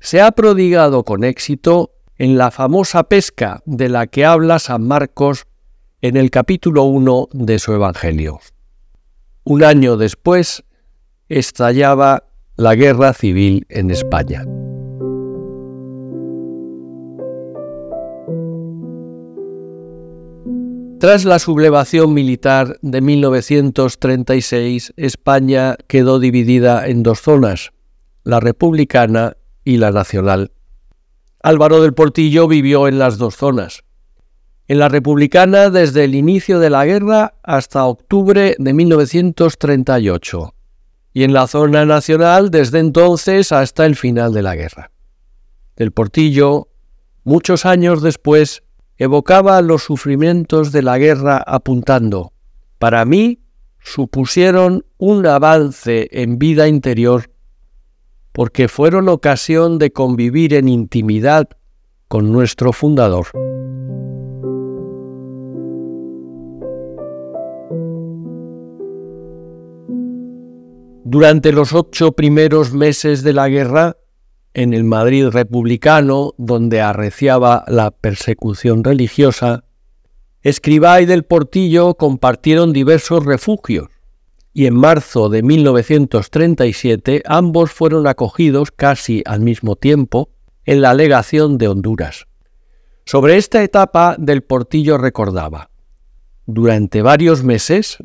se 0.00 0.20
ha 0.20 0.32
prodigado 0.32 1.04
con 1.04 1.22
éxito 1.22 1.92
en 2.20 2.36
la 2.36 2.50
famosa 2.50 3.04
pesca 3.04 3.62
de 3.64 3.88
la 3.88 4.06
que 4.06 4.26
habla 4.26 4.58
San 4.58 4.86
Marcos 4.86 5.46
en 6.02 6.18
el 6.18 6.30
capítulo 6.30 6.82
1 6.84 7.28
de 7.32 7.58
su 7.58 7.72
Evangelio. 7.72 8.40
Un 9.42 9.64
año 9.64 9.96
después 9.96 10.62
estallaba 11.30 12.24
la 12.56 12.74
guerra 12.74 13.14
civil 13.14 13.64
en 13.70 13.90
España. 13.90 14.44
Tras 20.98 21.24
la 21.24 21.38
sublevación 21.38 22.12
militar 22.12 22.76
de 22.82 23.00
1936, 23.00 24.92
España 24.98 25.78
quedó 25.86 26.20
dividida 26.20 26.86
en 26.86 27.02
dos 27.02 27.20
zonas, 27.20 27.72
la 28.24 28.40
republicana 28.40 29.38
y 29.64 29.78
la 29.78 29.90
nacional. 29.90 30.52
Álvaro 31.42 31.80
del 31.80 31.94
Portillo 31.94 32.48
vivió 32.48 32.86
en 32.86 32.98
las 32.98 33.16
dos 33.16 33.34
zonas. 33.34 33.82
En 34.68 34.78
la 34.78 34.88
republicana 34.88 35.70
desde 35.70 36.04
el 36.04 36.14
inicio 36.14 36.58
de 36.58 36.68
la 36.68 36.84
guerra 36.84 37.34
hasta 37.42 37.86
octubre 37.86 38.56
de 38.58 38.72
1938 38.74 40.54
y 41.14 41.24
en 41.24 41.32
la 41.32 41.46
zona 41.46 41.86
nacional 41.86 42.50
desde 42.50 42.78
entonces 42.78 43.52
hasta 43.52 43.86
el 43.86 43.96
final 43.96 44.34
de 44.34 44.42
la 44.42 44.54
guerra. 44.54 44.90
Del 45.76 45.92
Portillo, 45.92 46.68
muchos 47.24 47.64
años 47.64 48.02
después, 48.02 48.62
evocaba 48.98 49.62
los 49.62 49.82
sufrimientos 49.82 50.72
de 50.72 50.82
la 50.82 50.98
guerra 50.98 51.42
apuntando, 51.44 52.34
para 52.78 53.04
mí 53.06 53.40
supusieron 53.78 54.84
un 54.98 55.26
avance 55.26 56.08
en 56.12 56.38
vida 56.38 56.68
interior 56.68 57.29
porque 58.32 58.68
fueron 58.68 59.08
ocasión 59.08 59.78
de 59.78 59.92
convivir 59.92 60.54
en 60.54 60.68
intimidad 60.68 61.48
con 62.08 62.32
nuestro 62.32 62.72
fundador. 62.72 63.26
Durante 71.04 71.52
los 71.52 71.72
ocho 71.72 72.12
primeros 72.12 72.72
meses 72.72 73.24
de 73.24 73.32
la 73.32 73.48
guerra, 73.48 73.96
en 74.54 74.74
el 74.74 74.84
Madrid 74.84 75.26
republicano, 75.28 76.34
donde 76.38 76.80
arreciaba 76.80 77.64
la 77.66 77.90
persecución 77.90 78.84
religiosa, 78.84 79.64
Escribá 80.42 81.02
y 81.02 81.06
del 81.06 81.24
Portillo 81.24 81.96
compartieron 81.96 82.72
diversos 82.72 83.26
refugios, 83.26 83.88
y 84.52 84.66
en 84.66 84.74
marzo 84.74 85.28
de 85.28 85.42
1937 85.42 87.22
ambos 87.26 87.70
fueron 87.70 88.06
acogidos 88.06 88.70
casi 88.70 89.22
al 89.26 89.40
mismo 89.40 89.76
tiempo 89.76 90.30
en 90.64 90.80
la 90.80 90.94
legación 90.94 91.58
de 91.58 91.68
Honduras. 91.68 92.26
Sobre 93.04 93.36
esta 93.36 93.62
etapa 93.62 94.16
del 94.18 94.42
Portillo 94.42 94.98
recordaba, 94.98 95.70
durante 96.46 97.02
varios 97.02 97.44
meses, 97.44 97.98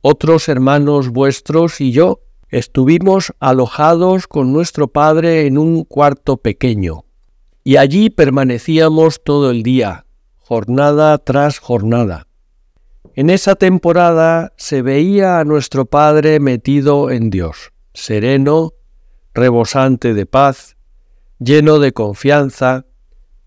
otros 0.00 0.48
hermanos 0.48 1.10
vuestros 1.10 1.80
y 1.80 1.92
yo 1.92 2.24
Estuvimos 2.54 3.32
alojados 3.40 4.28
con 4.28 4.52
nuestro 4.52 4.86
padre 4.86 5.46
en 5.46 5.58
un 5.58 5.82
cuarto 5.82 6.36
pequeño, 6.36 7.04
y 7.64 7.78
allí 7.78 8.10
permanecíamos 8.10 9.24
todo 9.24 9.50
el 9.50 9.64
día, 9.64 10.06
jornada 10.38 11.18
tras 11.18 11.58
jornada. 11.58 12.28
En 13.16 13.30
esa 13.30 13.54
temporada 13.54 14.52
se 14.56 14.82
veía 14.82 15.38
a 15.38 15.44
nuestro 15.44 15.86
padre 15.86 16.40
metido 16.40 17.12
en 17.12 17.30
Dios, 17.30 17.72
sereno, 17.92 18.72
rebosante 19.32 20.14
de 20.14 20.26
paz, 20.26 20.76
lleno 21.38 21.78
de 21.78 21.92
confianza, 21.92 22.86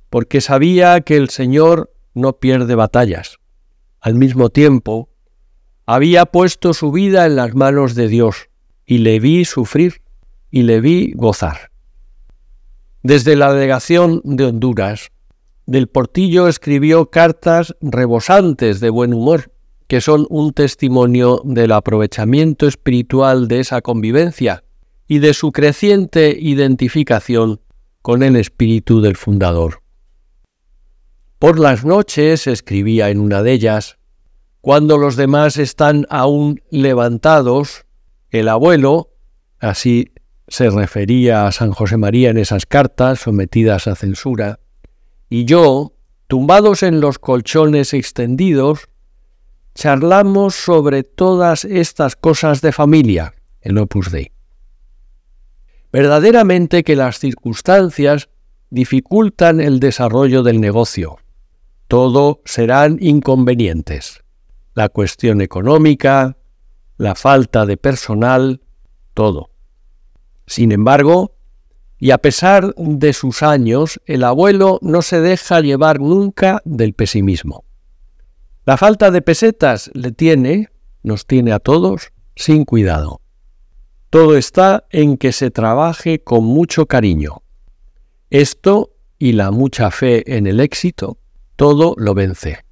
porque 0.09 0.39
sabía 0.39 1.01
que 1.01 1.17
el 1.17 1.29
Señor 1.29 1.93
no 2.13 2.39
pierde 2.39 2.75
batallas. 2.75 3.39
Al 3.99 4.15
mismo 4.15 4.49
tiempo, 4.49 5.09
había 5.85 6.25
puesto 6.25 6.73
su 6.73 6.93
vida 6.93 7.25
en 7.25 7.35
las 7.35 7.53
manos 7.53 7.93
de 7.93 8.07
Dios, 8.07 8.49
y 8.85 8.99
le 8.99 9.19
vi 9.19 9.43
sufrir 9.43 10.01
y 10.49 10.63
le 10.63 10.79
vi 10.79 11.11
gozar. 11.13 11.71
Desde 13.03 13.35
la 13.35 13.51
delegación 13.51 14.21
de 14.23 14.45
Honduras, 14.45 15.11
del 15.65 15.87
Portillo 15.87 16.47
escribió 16.47 17.09
cartas 17.09 17.75
rebosantes 17.81 18.79
de 18.79 18.89
buen 18.89 19.13
humor, 19.13 19.51
que 19.87 20.01
son 20.01 20.27
un 20.29 20.53
testimonio 20.53 21.41
del 21.45 21.71
aprovechamiento 21.71 22.67
espiritual 22.67 23.47
de 23.47 23.61
esa 23.61 23.81
convivencia 23.81 24.63
y 25.07 25.19
de 25.19 25.33
su 25.33 25.51
creciente 25.51 26.37
identificación 26.39 27.61
con 28.01 28.23
el 28.23 28.35
espíritu 28.35 29.01
del 29.01 29.15
fundador. 29.15 29.81
Por 31.39 31.59
las 31.59 31.85
noches, 31.85 32.47
escribía 32.47 33.09
en 33.09 33.19
una 33.19 33.43
de 33.43 33.53
ellas, 33.53 33.97
cuando 34.61 34.97
los 34.97 35.15
demás 35.15 35.57
están 35.57 36.05
aún 36.09 36.61
levantados, 36.69 37.85
el 38.31 38.49
abuelo, 38.49 39.11
así 39.59 40.11
se 40.47 40.69
refería 40.69 41.47
a 41.47 41.51
San 41.51 41.71
José 41.71 41.97
María 41.97 42.29
en 42.29 42.37
esas 42.37 42.65
cartas 42.65 43.19
sometidas 43.19 43.87
a 43.87 43.95
censura, 43.95 44.59
y 45.29 45.45
yo, 45.45 45.93
tumbados 46.27 46.83
en 46.83 47.01
los 47.01 47.19
colchones 47.19 47.93
extendidos, 47.93 48.89
charlamos 49.77 50.55
sobre 50.55 51.03
todas 51.03 51.63
estas 51.63 52.15
cosas 52.15 52.61
de 52.61 52.71
familia, 52.71 53.35
el 53.61 53.77
Opus 53.77 54.11
Dei. 54.11 54.31
Verdaderamente 55.93 56.83
que 56.83 56.95
las 56.95 57.19
circunstancias 57.19 58.27
dificultan 58.71 59.61
el 59.61 59.79
desarrollo 59.79 60.41
del 60.41 60.59
negocio. 60.59 61.17
Todo 61.87 62.41
serán 62.43 62.97
inconvenientes. 62.99 64.23
La 64.73 64.89
cuestión 64.89 65.41
económica, 65.41 66.37
la 66.97 67.13
falta 67.13 67.67
de 67.67 67.77
personal, 67.77 68.61
todo. 69.13 69.51
Sin 70.47 70.71
embargo, 70.71 71.35
y 71.99 72.09
a 72.11 72.17
pesar 72.17 72.73
de 72.75 73.13
sus 73.13 73.43
años, 73.43 74.01
el 74.07 74.23
abuelo 74.23 74.79
no 74.81 75.03
se 75.03 75.21
deja 75.21 75.61
llevar 75.61 75.99
nunca 75.99 76.63
del 76.65 76.95
pesimismo. 76.95 77.66
La 78.67 78.75
falta 78.75 79.11
de 79.11 79.21
pesetas 79.21 79.89
le 79.93 80.11
tiene, 80.11 80.67
nos 81.01 81.25
tiene 81.25 81.53
a 81.53 81.59
todos, 81.59 82.11
sin 82.35 82.65
cuidado. 82.65 83.21
Todo 84.09 84.35
está 84.35 84.83
en 84.89 85.15
que 85.15 85.31
se 85.31 85.51
trabaje 85.51 86.21
con 86.21 86.43
mucho 86.43 86.85
cariño. 86.85 87.43
Esto 88.29 88.91
y 89.17 89.31
la 89.31 89.51
mucha 89.51 89.89
fe 89.89 90.35
en 90.35 90.47
el 90.47 90.59
éxito, 90.59 91.17
todo 91.55 91.95
lo 91.97 92.13
vence. 92.13 92.65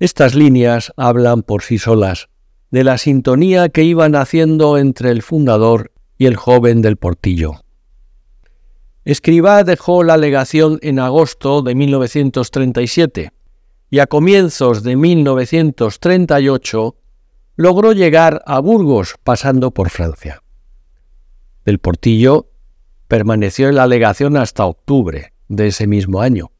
Estas 0.00 0.34
líneas 0.34 0.92
hablan 0.96 1.44
por 1.44 1.62
sí 1.62 1.78
solas 1.78 2.28
de 2.72 2.82
la 2.82 2.98
sintonía 2.98 3.68
que 3.68 3.84
iban 3.84 4.16
haciendo 4.16 4.76
entre 4.76 5.10
el 5.10 5.22
fundador 5.22 5.92
y 6.18 6.26
el 6.26 6.34
joven 6.34 6.82
del 6.82 6.96
portillo. 6.96 7.60
Escribá 9.04 9.62
dejó 9.62 10.02
la 10.02 10.16
legación 10.16 10.80
en 10.82 10.98
agosto 10.98 11.62
de 11.62 11.76
1937 11.76 13.33
y 13.94 14.00
a 14.00 14.08
comienzos 14.08 14.82
de 14.82 14.96
1938 14.96 16.96
logró 17.54 17.92
llegar 17.92 18.42
a 18.44 18.58
Burgos 18.58 19.14
pasando 19.22 19.70
por 19.70 19.88
Francia. 19.88 20.42
Del 21.64 21.78
Portillo 21.78 22.50
permaneció 23.06 23.68
en 23.68 23.76
la 23.76 23.86
legación 23.86 24.36
hasta 24.36 24.66
octubre 24.66 25.32
de 25.46 25.68
ese 25.68 25.86
mismo 25.86 26.20
año, 26.20 26.50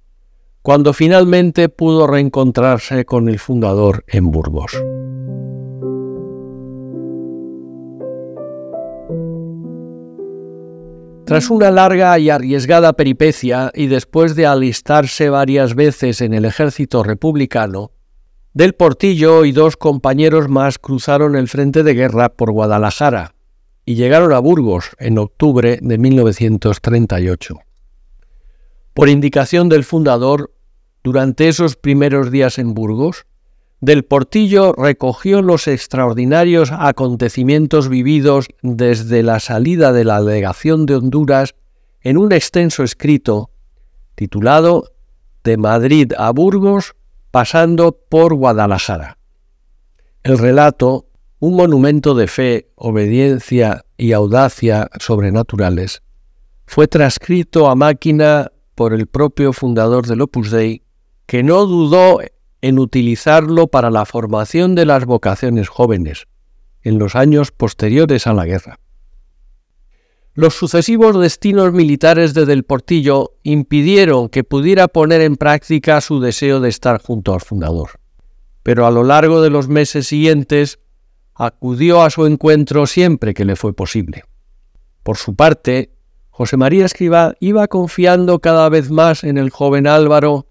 cuando 0.63 0.93
finalmente 0.93 1.69
pudo 1.69 2.07
reencontrarse 2.07 3.05
con 3.05 3.29
el 3.29 3.41
fundador 3.41 4.05
en 4.07 4.31
Burgos. 4.31 4.81
Tras 11.27 11.49
una 11.49 11.71
larga 11.71 12.19
y 12.19 12.29
arriesgada 12.29 12.93
peripecia 12.93 13.73
y 13.75 13.87
después 13.87 14.37
de 14.37 14.45
alistarse 14.45 15.31
varias 15.31 15.75
veces 15.75 16.21
en 16.21 16.35
el 16.35 16.45
ejército 16.45 17.03
republicano, 17.03 17.93
Del 18.53 18.75
Portillo 18.75 19.45
y 19.45 19.53
dos 19.53 19.77
compañeros 19.77 20.49
más 20.49 20.79
cruzaron 20.79 21.35
el 21.35 21.49
frente 21.49 21.83
de 21.83 21.95
guerra 21.95 22.29
por 22.29 22.53
Guadalajara 22.53 23.35
y 23.87 23.95
llegaron 23.97 24.33
a 24.33 24.39
Burgos 24.39 24.91
en 24.99 25.19
octubre 25.19 25.79
de 25.81 25.99
1938. 25.99 27.59
Por 28.93 29.09
indicación 29.09 29.69
del 29.69 29.83
fundador, 29.83 30.53
durante 31.03 31.49
esos 31.49 31.75
primeros 31.75 32.31
días 32.31 32.59
en 32.59 32.75
Burgos, 32.75 33.27
Del 33.81 34.05
Portillo 34.05 34.73
recogió 34.73 35.43
los 35.43 35.69
extraordinarios 35.69 36.71
acontecimientos 36.73 37.89
vividos 37.89 38.49
desde 38.63 39.23
la 39.23 39.41
salida 39.41 39.93
de 39.93 40.05
la 40.05 40.23
delegación 40.23 40.87
de 40.87 40.97
Honduras 40.97 41.55
en 42.01 42.19
un 42.19 42.33
extenso 42.33 42.83
escrito 42.83 43.51
titulado 44.15 44.93
De 45.43 45.57
Madrid 45.57 46.13
a 46.17 46.31
Burgos, 46.31 46.95
pasando 47.31 47.93
por 47.93 48.35
Guadalajara. 48.35 49.19
El 50.23 50.39
relato, 50.39 51.07
un 51.41 51.57
monumento 51.57 52.15
de 52.15 52.29
fe, 52.29 52.71
obediencia 52.77 53.85
y 53.97 54.13
audacia 54.13 54.89
sobrenaturales, 54.99 56.03
fue 56.67 56.89
transcrito 56.89 57.69
a 57.69 57.75
máquina 57.75 58.51
por 58.75 58.95
el 58.95 59.07
propio 59.07 59.53
fundador 59.53 60.07
del 60.07 60.23
Opus 60.23 60.51
Dei, 60.51 60.83
que 61.27 61.43
no 61.43 61.67
dudó 61.67 62.21
en 62.65 62.79
utilizarlo 62.79 63.67
para 63.67 63.91
la 63.91 64.07
formación 64.07 64.75
de 64.75 64.87
las 64.87 65.05
vocaciones 65.05 65.69
jóvenes 65.69 66.29
en 66.81 66.99
los 66.99 67.15
años 67.15 67.53
posteriores 67.53 68.27
a 68.27 68.33
la 68.33 68.47
guerra. 68.47 68.81
Los 70.33 70.55
sucesivos 70.55 71.21
destinos 71.21 71.75
militares 71.75 72.33
de 72.33 72.47
Del 72.47 72.65
Portillo 72.65 73.33
impidieron 73.43 74.31
que 74.31 74.45
pudiera 74.45 74.89
poner 74.89 75.21
en 75.21 75.37
práctica 75.37 76.01
su 76.01 76.21
deseo 76.21 76.61
de 76.61 76.71
estar 76.71 77.03
junto 77.03 77.35
al 77.35 77.43
fundador. 77.43 78.01
Pero 78.63 78.87
a 78.87 78.91
lo 78.91 79.05
largo 79.05 79.43
de 79.43 79.51
los 79.51 79.69
meses 79.69 80.07
siguientes 80.07 80.79
acudió 81.35 82.01
a 82.01 82.09
su 82.09 82.25
encuentro 82.25 82.87
siempre 82.87 83.35
que 83.35 83.45
le 83.45 83.57
fue 83.57 83.75
posible. 83.75 84.25
Por 85.03 85.19
su 85.19 85.37
parte, 85.37 85.93
José 86.31 86.57
María 86.57 86.87
Escribá 86.87 87.35
iba 87.41 87.69
confiando 87.69 88.39
cada 88.39 88.71
vez 88.71 88.91
más 88.91 89.23
en 89.23 89.37
el 89.37 89.51
joven 89.51 89.87
Álvaro, 89.87 90.47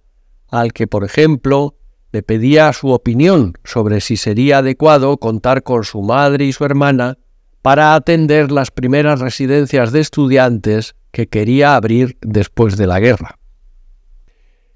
al 0.51 0.73
que, 0.73 0.85
por 0.85 1.03
ejemplo, 1.03 1.75
le 2.13 2.21
pedía 2.21 2.71
su 2.73 2.89
opinión 2.91 3.55
sobre 3.63 3.99
si 3.99 4.17
sería 4.17 4.59
adecuado 4.59 5.17
contar 5.17 5.63
con 5.63 5.83
su 5.83 6.03
madre 6.03 6.45
y 6.45 6.53
su 6.53 6.63
hermana 6.63 7.17
para 7.63 7.95
atender 7.95 8.51
las 8.51 8.69
primeras 8.69 9.19
residencias 9.19 9.91
de 9.91 10.01
estudiantes 10.01 10.95
que 11.11 11.27
quería 11.27 11.75
abrir 11.75 12.17
después 12.21 12.77
de 12.77 12.85
la 12.85 12.99
guerra. 12.99 13.39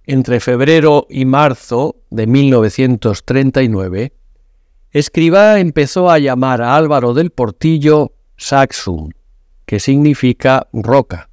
Entre 0.04 0.40
febrero 0.40 1.06
y 1.12 1.26
marzo 1.26 1.98
de 2.10 2.26
1939, 2.26 4.14
Escribá 4.90 5.60
empezó 5.60 6.10
a 6.10 6.18
llamar 6.18 6.64
a 6.64 6.76
Álvaro 6.76 7.14
del 7.14 7.30
Portillo 7.30 8.14
Saxum, 8.36 9.12
que 9.68 9.80
significa 9.80 10.68
roca. 10.74 11.30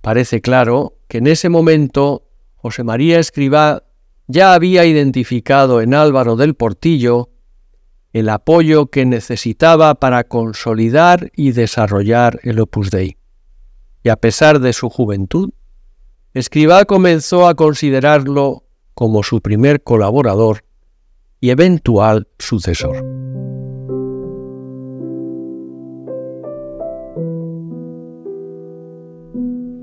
Parece 0.00 0.40
claro 0.40 0.98
que 1.08 1.18
en 1.18 1.26
ese 1.26 1.48
momento 1.48 2.28
José 2.54 2.84
María 2.84 3.18
Escribá 3.18 3.82
ya 4.26 4.54
había 4.54 4.84
identificado 4.84 5.80
en 5.80 5.94
Álvaro 5.94 6.36
del 6.36 6.54
Portillo 6.54 7.30
el 8.12 8.28
apoyo 8.28 8.86
que 8.86 9.04
necesitaba 9.04 9.96
para 9.96 10.24
consolidar 10.24 11.32
y 11.34 11.50
desarrollar 11.50 12.38
el 12.44 12.60
Opus 12.60 12.90
Dei. 12.90 13.16
Y 14.04 14.08
a 14.08 14.16
pesar 14.16 14.60
de 14.60 14.72
su 14.72 14.88
juventud, 14.88 15.50
Escribá 16.32 16.84
comenzó 16.84 17.46
a 17.46 17.54
considerarlo 17.54 18.64
como 18.94 19.22
su 19.22 19.40
primer 19.40 19.82
colaborador 19.82 20.64
y 21.40 21.50
eventual 21.50 22.28
sucesor. 22.38 23.04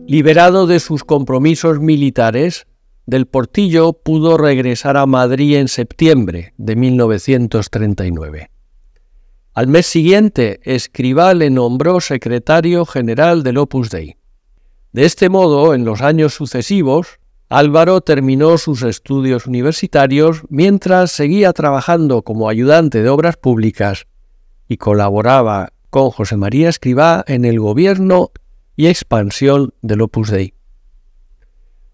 Liberado 0.07 0.67
de 0.67 0.79
sus 0.79 1.05
compromisos 1.05 1.79
militares, 1.79 2.67
del 3.05 3.25
Portillo 3.27 3.93
pudo 3.93 4.37
regresar 4.37 4.97
a 4.97 5.05
Madrid 5.05 5.57
en 5.57 5.67
septiembre 5.67 6.53
de 6.57 6.75
1939. 6.75 8.51
Al 9.53 9.67
mes 9.67 9.85
siguiente, 9.85 10.61
Escribá 10.63 11.33
le 11.33 11.49
nombró 11.49 11.99
secretario 11.99 12.85
general 12.85 13.43
del 13.43 13.57
Opus 13.57 13.89
Dei. 13.89 14.15
De 14.93 15.05
este 15.05 15.29
modo, 15.29 15.73
en 15.73 15.83
los 15.83 16.01
años 16.01 16.33
sucesivos, 16.33 17.19
Álvaro 17.49 17.99
terminó 17.99 18.57
sus 18.57 18.81
estudios 18.81 19.45
universitarios 19.45 20.43
mientras 20.47 21.11
seguía 21.11 21.51
trabajando 21.51 22.21
como 22.21 22.47
ayudante 22.47 23.03
de 23.03 23.09
obras 23.09 23.35
públicas 23.35 24.07
y 24.69 24.77
colaboraba 24.77 25.73
con 25.89 26.11
José 26.11 26.37
María 26.37 26.69
Escribá 26.69 27.25
en 27.27 27.43
el 27.43 27.59
gobierno 27.59 28.31
y 28.77 28.87
expansión 28.87 29.73
del 29.81 29.99
Opus 29.99 30.31
Dei. 30.31 30.53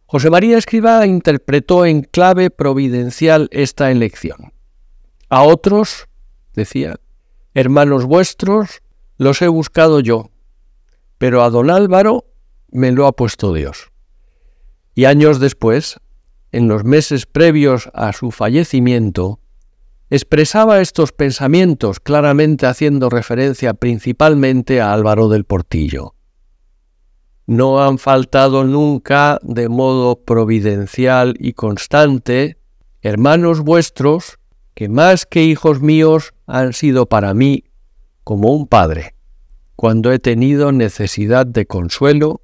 José 0.09 0.29
María 0.29 0.57
Escriba 0.57 1.05
interpretó 1.05 1.85
en 1.85 2.01
clave 2.01 2.49
providencial 2.49 3.49
esta 3.51 3.91
elección. 3.91 4.53
A 5.27 5.43
otros, 5.43 6.07
decía, 6.53 6.95
hermanos 7.53 8.05
vuestros, 8.05 8.81
los 9.17 9.41
he 9.41 9.49
buscado 9.49 9.99
yo, 9.99 10.31
pero 11.17 11.43
a 11.43 11.49
don 11.49 11.69
Álvaro 11.69 12.23
me 12.71 12.93
lo 12.93 13.05
ha 13.05 13.17
puesto 13.17 13.51
Dios. 13.51 13.91
Y 14.95 15.03
años 15.03 15.41
después, 15.41 15.99
en 16.53 16.69
los 16.69 16.85
meses 16.85 17.25
previos 17.25 17.89
a 17.93 18.13
su 18.13 18.31
fallecimiento, 18.31 19.41
expresaba 20.09 20.79
estos 20.79 21.11
pensamientos 21.11 21.99
claramente 21.99 22.65
haciendo 22.65 23.09
referencia 23.09 23.73
principalmente 23.73 24.79
a 24.79 24.93
Álvaro 24.93 25.27
del 25.27 25.43
Portillo 25.43 26.13
no 27.47 27.81
han 27.81 27.97
faltado 27.97 28.65
nunca 28.65 29.39
de 29.41 29.69
modo 29.69 30.21
providencial 30.23 31.35
y 31.39 31.53
constante 31.53 32.57
hermanos 33.01 33.61
vuestros 33.61 34.37
que 34.75 34.89
más 34.89 35.25
que 35.25 35.43
hijos 35.43 35.81
míos 35.81 36.33
han 36.45 36.73
sido 36.73 37.07
para 37.07 37.33
mí 37.33 37.63
como 38.23 38.51
un 38.51 38.67
padre, 38.67 39.15
cuando 39.75 40.11
he 40.11 40.19
tenido 40.19 40.73
necesidad 40.73 41.45
de 41.45 41.65
consuelo 41.65 42.41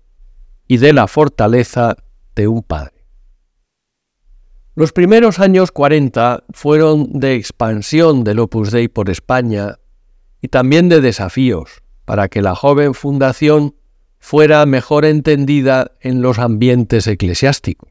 y 0.68 0.78
de 0.78 0.94
la 0.94 1.08
fortaleza 1.08 1.98
de 2.36 2.48
un 2.48 2.64
padre. 2.64 3.06
Los 4.76 4.94
primeros 4.94 5.40
años 5.40 5.72
40 5.72 6.46
fueron 6.52 7.20
de 7.20 7.36
expansión 7.36 8.24
del 8.24 8.40
Opus 8.40 8.72
Dei 8.72 8.88
por 8.88 9.10
España 9.10 9.78
y 10.42 10.48
también 10.48 10.90
de 10.90 11.02
desafíos 11.02 11.84
para 12.06 12.30
que 12.30 12.42
la 12.42 12.56
joven 12.56 12.94
fundación 12.94 13.76
fuera 14.24 14.66
mejor 14.66 15.04
entendida 15.04 15.92
en 16.00 16.22
los 16.22 16.40
ambientes 16.40 17.08
eclesiásticos. 17.08 17.90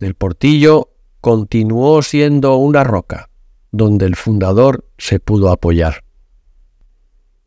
Del 0.00 0.16
Portillo 0.16 0.88
continuó 1.20 2.02
siendo 2.02 2.56
una 2.56 2.82
roca, 2.82 3.30
donde 3.70 4.04
el 4.04 4.16
fundador 4.16 4.84
se 4.98 5.20
pudo 5.20 5.52
apoyar. 5.52 6.02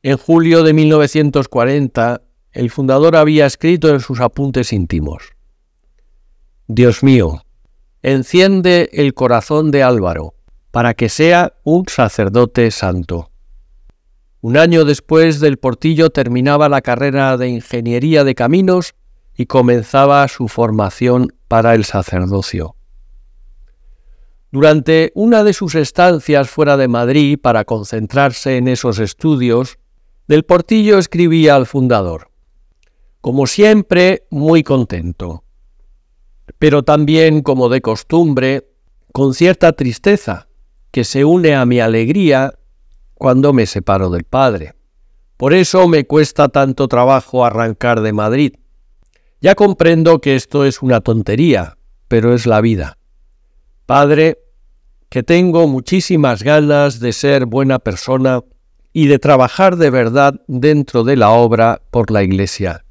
En 0.03 0.15
julio 0.15 0.63
de 0.63 0.71
1940, 0.71 2.21
el 2.53 2.69
fundador 2.69 3.17
había 3.17 3.45
escrito 3.45 3.89
en 3.89 3.99
sus 3.99 4.21
apuntes 4.21 4.71
íntimos, 4.71 5.33
Dios 6.65 7.03
mío, 7.03 7.43
enciende 8.03 8.89
el 8.93 9.15
corazón 9.15 9.69
de 9.69 9.83
Álvaro, 9.83 10.33
para 10.71 10.93
que 10.93 11.09
sea 11.09 11.55
un 11.65 11.83
sacerdote 11.89 12.71
santo. 12.71 13.31
Un 14.41 14.55
año 14.57 14.85
después 14.85 15.39
del 15.39 15.57
Portillo 15.57 16.11
terminaba 16.11 16.69
la 16.69 16.81
carrera 16.81 17.37
de 17.37 17.49
Ingeniería 17.49 18.23
de 18.23 18.35
Caminos 18.35 18.93
y 19.35 19.47
comenzaba 19.47 20.27
su 20.27 20.47
formación 20.47 21.33
para 21.47 21.73
el 21.73 21.85
sacerdocio. 21.85 22.75
Durante 24.51 25.11
una 25.15 25.43
de 25.43 25.53
sus 25.53 25.75
estancias 25.75 26.49
fuera 26.49 26.77
de 26.77 26.87
Madrid 26.87 27.37
para 27.41 27.65
concentrarse 27.65 28.57
en 28.57 28.67
esos 28.67 28.99
estudios, 28.99 29.77
Del 30.27 30.43
Portillo 30.43 30.97
escribía 30.97 31.55
al 31.55 31.65
fundador, 31.65 32.31
como 33.21 33.47
siempre, 33.47 34.27
muy 34.29 34.61
contento, 34.61 35.45
pero 36.59 36.83
también, 36.83 37.41
como 37.41 37.69
de 37.69 37.79
costumbre, 37.79 38.67
con 39.13 39.33
cierta 39.33 39.71
tristeza, 39.71 40.49
que 40.91 41.05
se 41.05 41.23
une 41.23 41.55
a 41.55 41.65
mi 41.65 41.79
alegría 41.79 42.53
cuando 43.17 43.53
me 43.53 43.65
separo 43.65 44.09
del 44.09 44.23
Padre. 44.23 44.73
Por 45.37 45.53
eso 45.53 45.87
me 45.87 46.05
cuesta 46.05 46.49
tanto 46.49 46.87
trabajo 46.87 47.45
arrancar 47.45 48.01
de 48.01 48.13
Madrid. 48.13 48.53
Ya 49.39 49.53
comprendo 49.53 50.19
que 50.19 50.35
esto 50.35 50.65
es 50.65 50.81
una 50.81 51.01
tontería, 51.01 51.77
pero 52.07 52.33
es 52.33 52.47
la 52.47 52.61
vida. 52.61 52.97
Padre, 53.85 54.39
que 55.09 55.23
tengo 55.23 55.67
muchísimas 55.67 56.43
ganas 56.43 56.99
de 56.99 57.13
ser 57.13 57.45
buena 57.45 57.79
persona 57.79 58.41
y 58.93 59.07
de 59.07 59.19
trabajar 59.19 59.77
de 59.77 59.89
verdad 59.89 60.41
dentro 60.47 61.03
de 61.03 61.15
la 61.15 61.29
obra 61.29 61.81
por 61.91 62.09
la 62.11 62.23
Iglesia. 62.23 62.83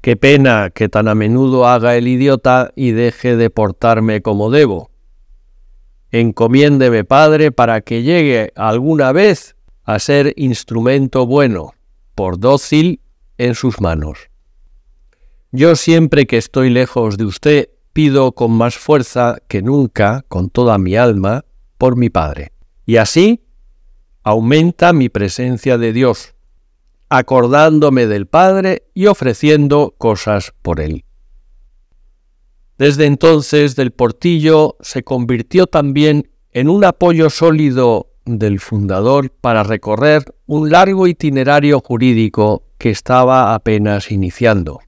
Qué 0.00 0.16
pena 0.16 0.70
que 0.70 0.88
tan 0.88 1.08
a 1.08 1.14
menudo 1.14 1.66
haga 1.66 1.96
el 1.96 2.08
idiota 2.08 2.72
y 2.76 2.90
deje 2.90 3.36
de 3.36 3.50
portarme 3.50 4.20
como 4.20 4.50
debo. 4.50 4.90
Encomiéndeme, 6.14 7.02
Padre, 7.02 7.50
para 7.50 7.80
que 7.80 8.04
llegue 8.04 8.52
alguna 8.54 9.10
vez 9.10 9.56
a 9.82 9.98
ser 9.98 10.32
instrumento 10.36 11.26
bueno, 11.26 11.74
por 12.14 12.38
dócil 12.38 13.00
en 13.36 13.56
sus 13.56 13.80
manos. 13.80 14.30
Yo 15.50 15.74
siempre 15.74 16.26
que 16.26 16.36
estoy 16.36 16.70
lejos 16.70 17.16
de 17.16 17.24
usted, 17.24 17.68
pido 17.92 18.30
con 18.30 18.52
más 18.52 18.76
fuerza 18.76 19.38
que 19.48 19.60
nunca, 19.60 20.24
con 20.28 20.50
toda 20.50 20.78
mi 20.78 20.94
alma, 20.94 21.44
por 21.78 21.96
mi 21.96 22.10
Padre. 22.10 22.52
Y 22.86 22.96
así 22.98 23.42
aumenta 24.22 24.92
mi 24.92 25.08
presencia 25.08 25.78
de 25.78 25.92
Dios, 25.92 26.36
acordándome 27.08 28.06
del 28.06 28.26
Padre 28.26 28.84
y 28.94 29.06
ofreciendo 29.06 29.96
cosas 29.98 30.54
por 30.62 30.80
Él. 30.80 31.04
Desde 32.76 33.06
entonces 33.06 33.76
del 33.76 33.92
Portillo 33.92 34.76
se 34.80 35.04
convirtió 35.04 35.66
también 35.66 36.30
en 36.50 36.68
un 36.68 36.84
apoyo 36.84 37.30
sólido 37.30 38.08
del 38.24 38.58
fundador 38.58 39.30
para 39.30 39.62
recorrer 39.62 40.24
un 40.46 40.70
largo 40.70 41.06
itinerario 41.06 41.80
jurídico 41.80 42.64
que 42.78 42.90
estaba 42.90 43.54
apenas 43.54 44.10
iniciando. 44.10 44.80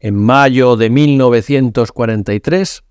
En 0.00 0.16
mayo 0.16 0.76
de 0.76 0.90
1943, 0.90 2.84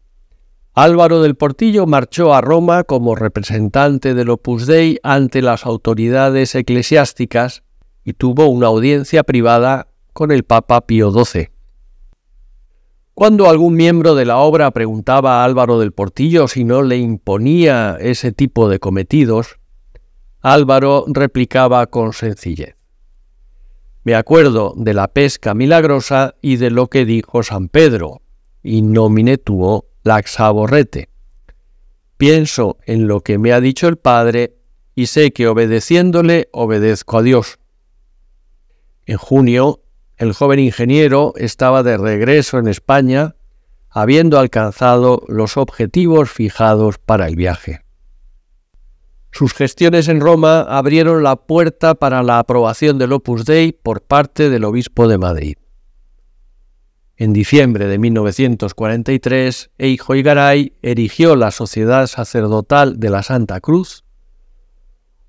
Álvaro 0.73 1.21
del 1.21 1.35
Portillo 1.35 1.85
marchó 1.85 2.33
a 2.33 2.41
Roma 2.41 2.83
como 2.83 3.15
representante 3.15 4.13
del 4.13 4.29
Opus 4.29 4.67
Dei 4.67 4.99
ante 5.03 5.41
las 5.41 5.65
autoridades 5.65 6.55
eclesiásticas 6.55 7.63
y 8.03 8.13
tuvo 8.13 8.47
una 8.47 8.67
audiencia 8.67 9.23
privada 9.23 9.87
con 10.13 10.31
el 10.31 10.43
Papa 10.43 10.81
Pío 10.85 11.11
XII. 11.11 11.54
Cuando 13.15 13.49
algún 13.49 13.75
miembro 13.75 14.13
de 14.13 14.25
la 14.25 14.39
obra 14.39 14.71
preguntaba 14.71 15.39
a 15.41 15.45
Álvaro 15.45 15.79
del 15.79 15.93
Portillo 15.93 16.49
si 16.49 16.65
no 16.65 16.81
le 16.83 16.97
imponía 16.97 17.95
ese 18.01 18.33
tipo 18.33 18.67
de 18.67 18.79
cometidos, 18.79 19.57
Álvaro 20.41 21.05
replicaba 21.07 21.87
con 21.87 22.11
sencillez. 22.11 22.75
Me 24.03 24.15
acuerdo 24.15 24.73
de 24.75 24.93
la 24.93 25.07
pesca 25.07 25.53
milagrosa 25.53 26.35
y 26.41 26.57
de 26.57 26.69
lo 26.71 26.87
que 26.87 27.05
dijo 27.05 27.41
San 27.41 27.69
Pedro, 27.69 28.21
y 28.61 28.81
nomine 28.81 29.37
tuo 29.37 29.85
laxaborrete. 30.03 31.07
Pienso 32.17 32.79
en 32.85 33.07
lo 33.07 33.21
que 33.21 33.37
me 33.37 33.53
ha 33.53 33.61
dicho 33.61 33.87
el 33.87 33.95
Padre 33.95 34.57
y 34.93 35.05
sé 35.05 35.31
que 35.31 35.47
obedeciéndole 35.47 36.49
obedezco 36.51 37.19
a 37.19 37.21
Dios. 37.21 37.59
En 39.05 39.17
junio 39.17 39.84
el 40.17 40.33
joven 40.33 40.59
ingeniero 40.59 41.33
estaba 41.35 41.83
de 41.83 41.97
regreso 41.97 42.57
en 42.57 42.67
España, 42.67 43.35
habiendo 43.89 44.39
alcanzado 44.39 45.23
los 45.27 45.57
objetivos 45.57 46.29
fijados 46.31 46.97
para 46.97 47.27
el 47.27 47.35
viaje. 47.35 47.81
Sus 49.31 49.53
gestiones 49.53 50.07
en 50.07 50.21
Roma 50.21 50.61
abrieron 50.61 51.21
la 51.21 51.35
puerta 51.35 51.95
para 51.95 52.23
la 52.23 52.39
aprobación 52.39 52.97
del 52.97 53.11
Opus 53.11 53.43
Dei 53.43 53.73
por 53.73 54.01
parte 54.01 54.49
del 54.49 54.63
obispo 54.63 55.09
de 55.09 55.17
Madrid. 55.17 55.57
En 57.17 57.33
diciembre 57.33 57.87
de 57.87 57.97
1943, 57.97 59.71
Eijo 59.77 60.15
Igaray 60.15 60.73
erigió 60.81 61.35
la 61.35 61.51
Sociedad 61.51 62.07
Sacerdotal 62.07 62.99
de 62.99 63.09
la 63.09 63.23
Santa 63.23 63.59
Cruz, 63.59 64.05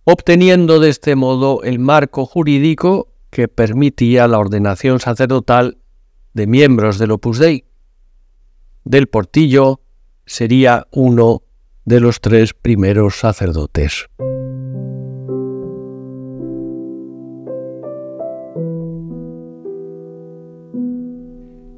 obteniendo 0.05 0.79
de 0.79 0.91
este 0.91 1.17
modo 1.17 1.63
el 1.65 1.81
marco 1.81 2.27
jurídico 2.27 3.09
que 3.37 3.49
permitía 3.49 4.27
la 4.29 4.39
ordenación 4.39 4.99
sacerdotal 4.99 5.77
de 6.33 6.47
miembros 6.47 6.99
del 6.99 7.11
Opus 7.11 7.39
Dei. 7.39 7.67
Del 8.83 9.09
Portillo 9.09 9.83
sería 10.25 10.87
uno 10.91 11.43
de 11.85 12.01
los 12.01 12.23
tres 12.23 12.55
primeros 12.55 13.17
sacerdotes. 13.17 14.07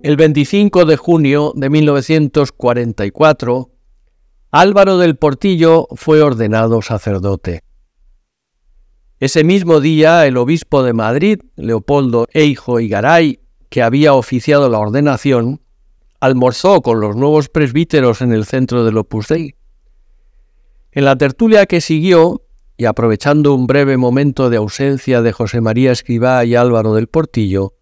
El 0.04 0.16
25 0.16 0.84
de 0.84 0.96
junio 0.96 1.52
de 1.56 1.70
1944, 1.70 3.70
Álvaro 4.52 4.98
del 4.98 5.16
Portillo 5.16 5.88
fue 5.96 6.22
ordenado 6.22 6.82
sacerdote. 6.82 7.64
Ese 9.20 9.42
mismo 9.42 9.80
día, 9.80 10.26
el 10.26 10.36
obispo 10.36 10.84
de 10.84 10.92
Madrid, 10.92 11.40
Leopoldo 11.56 12.28
Eijo 12.32 12.78
Igaray, 12.78 13.40
que 13.68 13.82
había 13.82 14.14
oficiado 14.14 14.68
la 14.68 14.78
ordenación, 14.78 15.60
almorzó 16.20 16.82
con 16.82 17.00
los 17.00 17.16
nuevos 17.16 17.48
presbíteros 17.48 18.22
en 18.22 18.32
el 18.32 18.44
centro 18.44 18.84
del 18.84 18.96
Opus 18.96 19.26
Dei. 19.26 19.56
En 20.92 21.04
la 21.04 21.16
tertulia 21.16 21.66
que 21.66 21.80
siguió, 21.80 22.42
y 22.76 22.84
aprovechando 22.84 23.54
un 23.54 23.66
breve 23.66 23.96
momento 23.96 24.50
de 24.50 24.58
ausencia 24.58 25.20
de 25.20 25.32
José 25.32 25.60
María 25.60 25.90
Escribá 25.90 26.44
y 26.44 26.54
Álvaro 26.54 26.94
del 26.94 27.08
Portillo, 27.08 27.74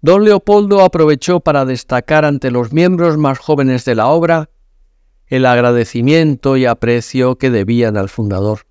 don 0.00 0.24
Leopoldo 0.24 0.80
aprovechó 0.80 1.40
para 1.40 1.66
destacar 1.66 2.24
ante 2.24 2.50
los 2.50 2.72
miembros 2.72 3.18
más 3.18 3.38
jóvenes 3.38 3.84
de 3.84 3.96
la 3.96 4.06
obra 4.06 4.48
el 5.26 5.44
agradecimiento 5.44 6.56
y 6.56 6.64
aprecio 6.64 7.36
que 7.36 7.50
debían 7.50 7.98
al 7.98 8.08
fundador 8.08 8.67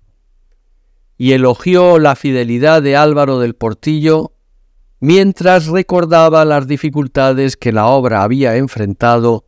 y 1.18 1.32
elogió 1.32 1.98
la 1.98 2.14
fidelidad 2.14 2.80
de 2.80 2.96
Álvaro 2.96 3.40
del 3.40 3.54
Portillo 3.54 4.32
mientras 5.00 5.66
recordaba 5.66 6.44
las 6.44 6.68
dificultades 6.68 7.56
que 7.56 7.72
la 7.72 7.88
obra 7.88 8.22
había 8.22 8.56
enfrentado 8.56 9.44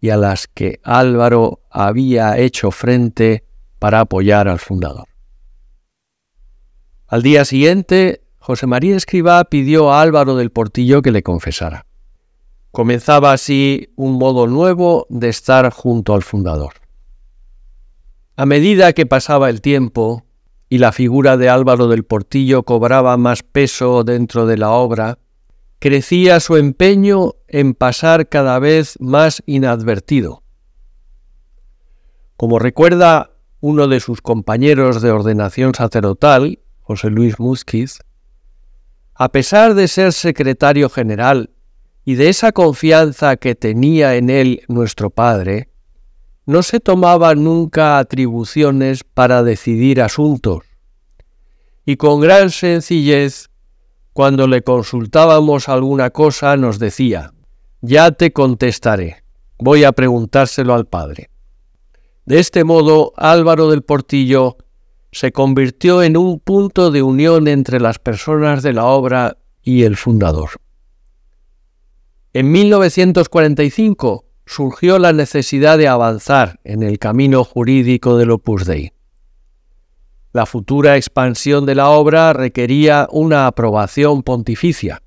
y 0.00 0.10
a 0.10 0.16
las 0.16 0.46
que 0.46 0.80
Álvaro 0.84 1.60
había 1.70 2.38
hecho 2.38 2.70
frente 2.70 3.44
para 3.80 4.00
apoyar 4.00 4.48
al 4.48 4.60
fundador. 4.60 5.08
Al 7.08 7.22
día 7.22 7.44
siguiente, 7.44 8.22
José 8.38 8.66
María 8.66 8.96
Escribá 8.96 9.44
pidió 9.44 9.92
a 9.92 10.00
Álvaro 10.00 10.36
del 10.36 10.50
Portillo 10.50 11.02
que 11.02 11.10
le 11.10 11.24
confesara. 11.24 11.84
Comenzaba 12.70 13.32
así 13.32 13.92
un 13.96 14.18
modo 14.18 14.46
nuevo 14.46 15.06
de 15.08 15.30
estar 15.30 15.70
junto 15.72 16.14
al 16.14 16.22
fundador. 16.22 16.74
A 18.36 18.46
medida 18.46 18.92
que 18.92 19.04
pasaba 19.04 19.50
el 19.50 19.60
tiempo, 19.60 20.27
y 20.68 20.78
la 20.78 20.92
figura 20.92 21.36
de 21.36 21.48
Álvaro 21.48 21.88
del 21.88 22.04
Portillo 22.04 22.62
cobraba 22.62 23.16
más 23.16 23.42
peso 23.42 24.04
dentro 24.04 24.46
de 24.46 24.58
la 24.58 24.70
obra, 24.70 25.18
crecía 25.78 26.40
su 26.40 26.56
empeño 26.56 27.34
en 27.46 27.74
pasar 27.74 28.28
cada 28.28 28.58
vez 28.58 28.96
más 29.00 29.42
inadvertido. 29.46 30.42
Como 32.36 32.58
recuerda 32.58 33.30
uno 33.60 33.88
de 33.88 34.00
sus 34.00 34.20
compañeros 34.20 35.02
de 35.02 35.10
ordenación 35.10 35.74
sacerdotal, 35.74 36.60
José 36.82 37.10
Luis 37.10 37.40
Musquiz, 37.40 37.98
a 39.14 39.32
pesar 39.32 39.74
de 39.74 39.88
ser 39.88 40.12
secretario 40.12 40.88
general 40.88 41.50
y 42.04 42.14
de 42.14 42.28
esa 42.28 42.52
confianza 42.52 43.36
que 43.36 43.54
tenía 43.54 44.14
en 44.14 44.30
él 44.30 44.62
nuestro 44.68 45.10
Padre, 45.10 45.67
no 46.48 46.62
se 46.62 46.80
tomaba 46.80 47.34
nunca 47.34 47.98
atribuciones 47.98 49.04
para 49.04 49.42
decidir 49.42 50.00
asuntos, 50.00 50.64
y 51.84 51.96
con 51.96 52.20
gran 52.20 52.48
sencillez, 52.48 53.50
cuando 54.14 54.46
le 54.46 54.62
consultábamos 54.62 55.68
alguna 55.68 56.08
cosa, 56.08 56.56
nos 56.56 56.78
decía, 56.78 57.34
ya 57.82 58.12
te 58.12 58.32
contestaré, 58.32 59.24
voy 59.58 59.84
a 59.84 59.92
preguntárselo 59.92 60.72
al 60.72 60.86
Padre. 60.86 61.28
De 62.24 62.38
este 62.38 62.64
modo, 62.64 63.12
Álvaro 63.18 63.68
del 63.68 63.82
Portillo 63.82 64.56
se 65.12 65.32
convirtió 65.32 66.02
en 66.02 66.16
un 66.16 66.40
punto 66.40 66.90
de 66.90 67.02
unión 67.02 67.46
entre 67.46 67.78
las 67.78 67.98
personas 67.98 68.62
de 68.62 68.72
la 68.72 68.86
obra 68.86 69.36
y 69.62 69.82
el 69.82 69.98
fundador. 69.98 70.52
En 72.32 72.50
1945 72.50 74.27
surgió 74.48 74.98
la 74.98 75.12
necesidad 75.12 75.76
de 75.76 75.88
avanzar 75.88 76.58
en 76.64 76.82
el 76.82 76.98
camino 76.98 77.44
jurídico 77.44 78.16
del 78.16 78.30
Opus 78.30 78.64
Dei. 78.64 78.92
La 80.32 80.46
futura 80.46 80.96
expansión 80.96 81.66
de 81.66 81.74
la 81.74 81.90
obra 81.90 82.32
requería 82.32 83.08
una 83.10 83.46
aprobación 83.46 84.22
pontificia. 84.22 85.02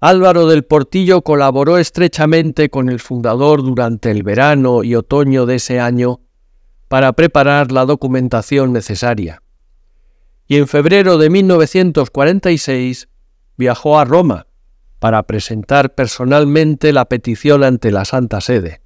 Álvaro 0.00 0.46
del 0.46 0.64
Portillo 0.64 1.22
colaboró 1.22 1.78
estrechamente 1.78 2.68
con 2.68 2.88
el 2.90 3.00
fundador 3.00 3.62
durante 3.62 4.10
el 4.10 4.22
verano 4.22 4.84
y 4.84 4.94
otoño 4.94 5.46
de 5.46 5.56
ese 5.56 5.80
año 5.80 6.20
para 6.88 7.14
preparar 7.14 7.72
la 7.72 7.86
documentación 7.86 8.72
necesaria. 8.72 9.42
Y 10.46 10.56
en 10.56 10.68
febrero 10.68 11.18
de 11.18 11.30
1946 11.30 13.08
viajó 13.56 13.98
a 13.98 14.04
Roma 14.04 14.47
para 14.98 15.22
presentar 15.24 15.94
personalmente 15.94 16.92
la 16.92 17.04
petición 17.04 17.64
ante 17.64 17.90
la 17.90 18.04
Santa 18.04 18.40
Sede, 18.40 18.82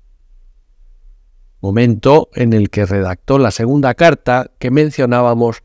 momento 1.60 2.28
en 2.34 2.52
el 2.52 2.70
que 2.70 2.86
redactó 2.86 3.38
la 3.38 3.50
segunda 3.50 3.94
carta 3.94 4.50
que 4.58 4.70
mencionábamos 4.70 5.62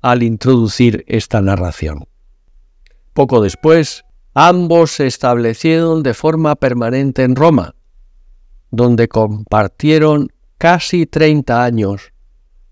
al 0.00 0.22
introducir 0.22 1.04
esta 1.08 1.42
narración. 1.42 2.06
Poco 3.12 3.40
después, 3.40 4.04
ambos 4.32 4.92
se 4.92 5.06
establecieron 5.06 6.02
de 6.02 6.14
forma 6.14 6.56
permanente 6.56 7.22
en 7.22 7.36
Roma, 7.36 7.74
donde 8.70 9.08
compartieron 9.08 10.32
casi 10.58 11.06
30 11.06 11.64
años 11.64 12.12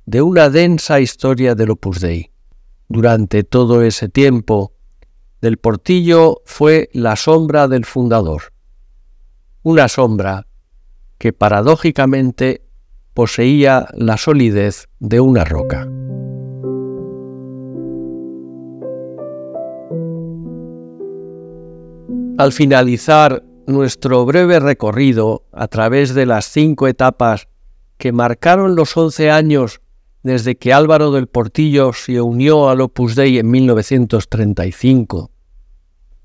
de 0.07 0.23
una 0.23 0.51
densa 0.51 1.01
historia 1.01 1.55
del 1.55 1.71
Opus 1.71 2.01
Dei. 2.01 2.31
Durante 2.89 3.45
todo 3.45 3.83
ese 3.83 4.09
tiempo, 4.09 4.73
del 5.43 5.59
Portillo 5.59 6.41
fue 6.45 6.89
la 6.93 7.17
sombra 7.17 7.67
del 7.67 7.85
fundador. 7.85 8.53
Una 9.65 9.89
sombra 9.89 10.47
que 11.19 11.33
paradójicamente 11.33 12.65
poseía 13.13 13.89
la 13.93 14.17
solidez 14.17 14.89
de 15.01 15.21
una 15.21 15.45
roca. 15.45 15.89
Al 22.39 22.53
finalizar 22.53 23.45
nuestro 23.67 24.25
breve 24.25 24.61
recorrido 24.61 25.45
a 25.53 25.67
través 25.67 26.15
de 26.15 26.25
las 26.25 26.47
cinco 26.47 26.87
etapas 26.87 27.49
que 27.99 28.13
marcaron 28.13 28.77
los 28.77 28.97
once 28.97 29.31
años 29.31 29.81
desde 30.23 30.57
que 30.57 30.73
Álvaro 30.73 31.11
del 31.11 31.27
Portillo 31.27 31.93
se 31.93 32.21
unió 32.21 32.69
al 32.69 32.81
Opus 32.81 33.15
Dei 33.15 33.39
en 33.39 33.51
1935 33.51 35.33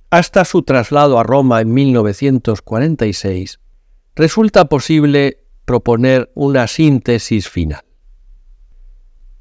hasta 0.10 0.46
su 0.46 0.64
traslado 0.64 1.20
a 1.20 1.24
Roma 1.24 1.62
en 1.62 1.74
1946, 1.74 3.60
resulta 4.16 4.66
posible 4.66 5.44
proponer 5.66 6.32
una 6.34 6.68
síntesis 6.68 7.50
final. 7.50 7.82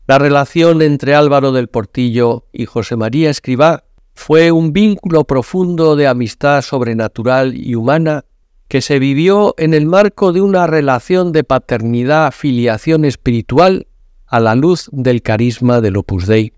La 0.09 0.19
relación 0.19 0.83
entre 0.83 1.15
Álvaro 1.15 1.53
del 1.53 1.69
Portillo 1.69 2.47
y 2.53 2.67
José 2.67 2.97
María 2.97 3.31
Escribá 3.31 3.85
fue 4.15 4.51
un 4.51 4.73
vínculo 4.73 5.25
profundo 5.25 5.95
de 5.95 6.07
amistad 6.07 6.63
sobrenatural 6.63 7.57
y 7.57 7.75
humana 7.75 8.25
que 8.69 8.81
se 8.81 8.99
vivió 8.99 9.55
en 9.59 9.75
el 9.75 9.87
marco 9.87 10.33
de 10.33 10.41
una 10.41 10.67
relación 10.67 11.33
de 11.33 11.45
paternidad-filiación 11.45 13.05
espiritual 13.05 13.87
a 14.27 14.41
la 14.41 14.55
luz 14.55 14.89
del 14.93 15.23
carisma 15.23 15.81
del 15.81 15.97
Opus 15.97 16.27
Dei. 16.27 16.53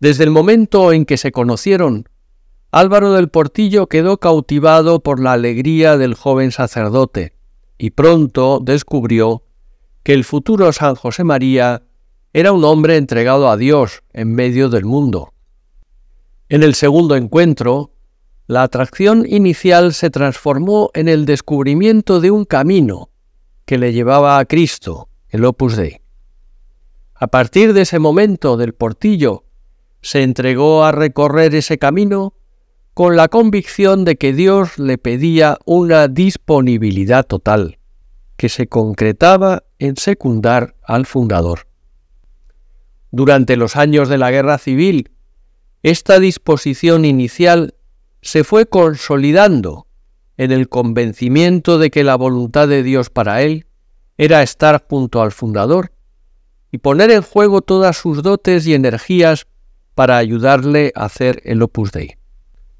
Desde 0.00 0.24
el 0.24 0.30
momento 0.30 0.92
en 0.92 1.04
que 1.04 1.16
se 1.16 1.32
conocieron, 1.32 2.08
Álvaro 2.70 3.12
del 3.12 3.28
Portillo 3.28 3.86
quedó 3.86 4.18
cautivado 4.18 5.00
por 5.00 5.20
la 5.20 5.32
alegría 5.32 5.96
del 5.96 6.14
joven 6.14 6.52
sacerdote 6.52 7.34
y 7.78 7.90
pronto 7.90 8.60
descubrió 8.62 9.44
que 10.02 10.14
el 10.14 10.24
futuro 10.24 10.72
San 10.72 10.94
José 10.94 11.22
María 11.22 11.82
era 12.32 12.52
un 12.52 12.64
hombre 12.64 12.96
entregado 12.96 13.50
a 13.50 13.56
Dios 13.56 14.02
en 14.12 14.34
medio 14.34 14.68
del 14.70 14.84
mundo. 14.84 15.32
En 16.48 16.62
el 16.62 16.74
segundo 16.74 17.14
encuentro, 17.14 17.92
la 18.46 18.62
atracción 18.62 19.24
inicial 19.26 19.94
se 19.94 20.10
transformó 20.10 20.90
en 20.94 21.08
el 21.08 21.24
descubrimiento 21.26 22.20
de 22.20 22.30
un 22.30 22.44
camino 22.44 23.10
que 23.64 23.78
le 23.78 23.92
llevaba 23.92 24.38
a 24.38 24.44
Cristo, 24.44 25.08
el 25.28 25.44
Opus 25.44 25.76
Dei. 25.76 26.01
A 27.22 27.28
partir 27.28 27.72
de 27.72 27.82
ese 27.82 28.00
momento 28.00 28.56
del 28.56 28.74
portillo, 28.74 29.44
se 30.00 30.24
entregó 30.24 30.82
a 30.82 30.90
recorrer 30.90 31.54
ese 31.54 31.78
camino 31.78 32.34
con 32.94 33.14
la 33.14 33.28
convicción 33.28 34.04
de 34.04 34.16
que 34.16 34.32
Dios 34.32 34.76
le 34.76 34.98
pedía 34.98 35.56
una 35.64 36.08
disponibilidad 36.08 37.24
total, 37.24 37.78
que 38.36 38.48
se 38.48 38.66
concretaba 38.66 39.62
en 39.78 39.96
secundar 39.98 40.74
al 40.82 41.06
fundador. 41.06 41.68
Durante 43.12 43.56
los 43.56 43.76
años 43.76 44.08
de 44.08 44.18
la 44.18 44.32
guerra 44.32 44.58
civil, 44.58 45.12
esta 45.84 46.18
disposición 46.18 47.04
inicial 47.04 47.76
se 48.20 48.42
fue 48.42 48.66
consolidando 48.66 49.86
en 50.38 50.50
el 50.50 50.68
convencimiento 50.68 51.78
de 51.78 51.92
que 51.92 52.02
la 52.02 52.16
voluntad 52.16 52.66
de 52.66 52.82
Dios 52.82 53.10
para 53.10 53.42
él 53.42 53.66
era 54.18 54.42
estar 54.42 54.84
junto 54.90 55.22
al 55.22 55.30
fundador 55.30 55.92
y 56.72 56.78
poner 56.78 57.10
en 57.10 57.22
juego 57.22 57.60
todas 57.60 57.96
sus 57.98 58.22
dotes 58.22 58.66
y 58.66 58.74
energías 58.74 59.46
para 59.94 60.16
ayudarle 60.16 60.90
a 60.96 61.04
hacer 61.04 61.42
el 61.44 61.62
Opus 61.62 61.92
Dei. 61.92 62.16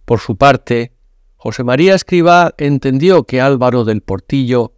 Por 0.07 0.19
su 0.19 0.37
parte, 0.37 0.93
José 1.37 1.63
María 1.63 1.95
Escribá 1.95 2.55
entendió 2.57 3.25
que 3.25 3.41
Álvaro 3.41 3.85
del 3.85 4.01
Portillo 4.01 4.73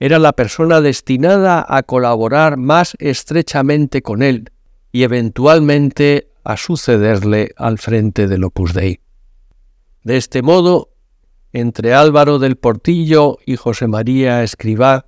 era 0.00 0.18
la 0.18 0.32
persona 0.32 0.80
destinada 0.80 1.64
a 1.68 1.82
colaborar 1.82 2.56
más 2.56 2.94
estrechamente 2.98 4.02
con 4.02 4.22
él 4.22 4.50
y 4.92 5.02
eventualmente 5.02 6.30
a 6.42 6.56
sucederle 6.56 7.52
al 7.56 7.78
frente 7.78 8.26
del 8.26 8.44
Opus 8.44 8.72
Dei. 8.72 9.00
De 10.02 10.16
este 10.16 10.42
modo, 10.42 10.90
entre 11.52 11.94
Álvaro 11.94 12.38
del 12.38 12.56
Portillo 12.56 13.38
y 13.44 13.56
José 13.56 13.88
María 13.88 14.42
Escribá 14.42 15.06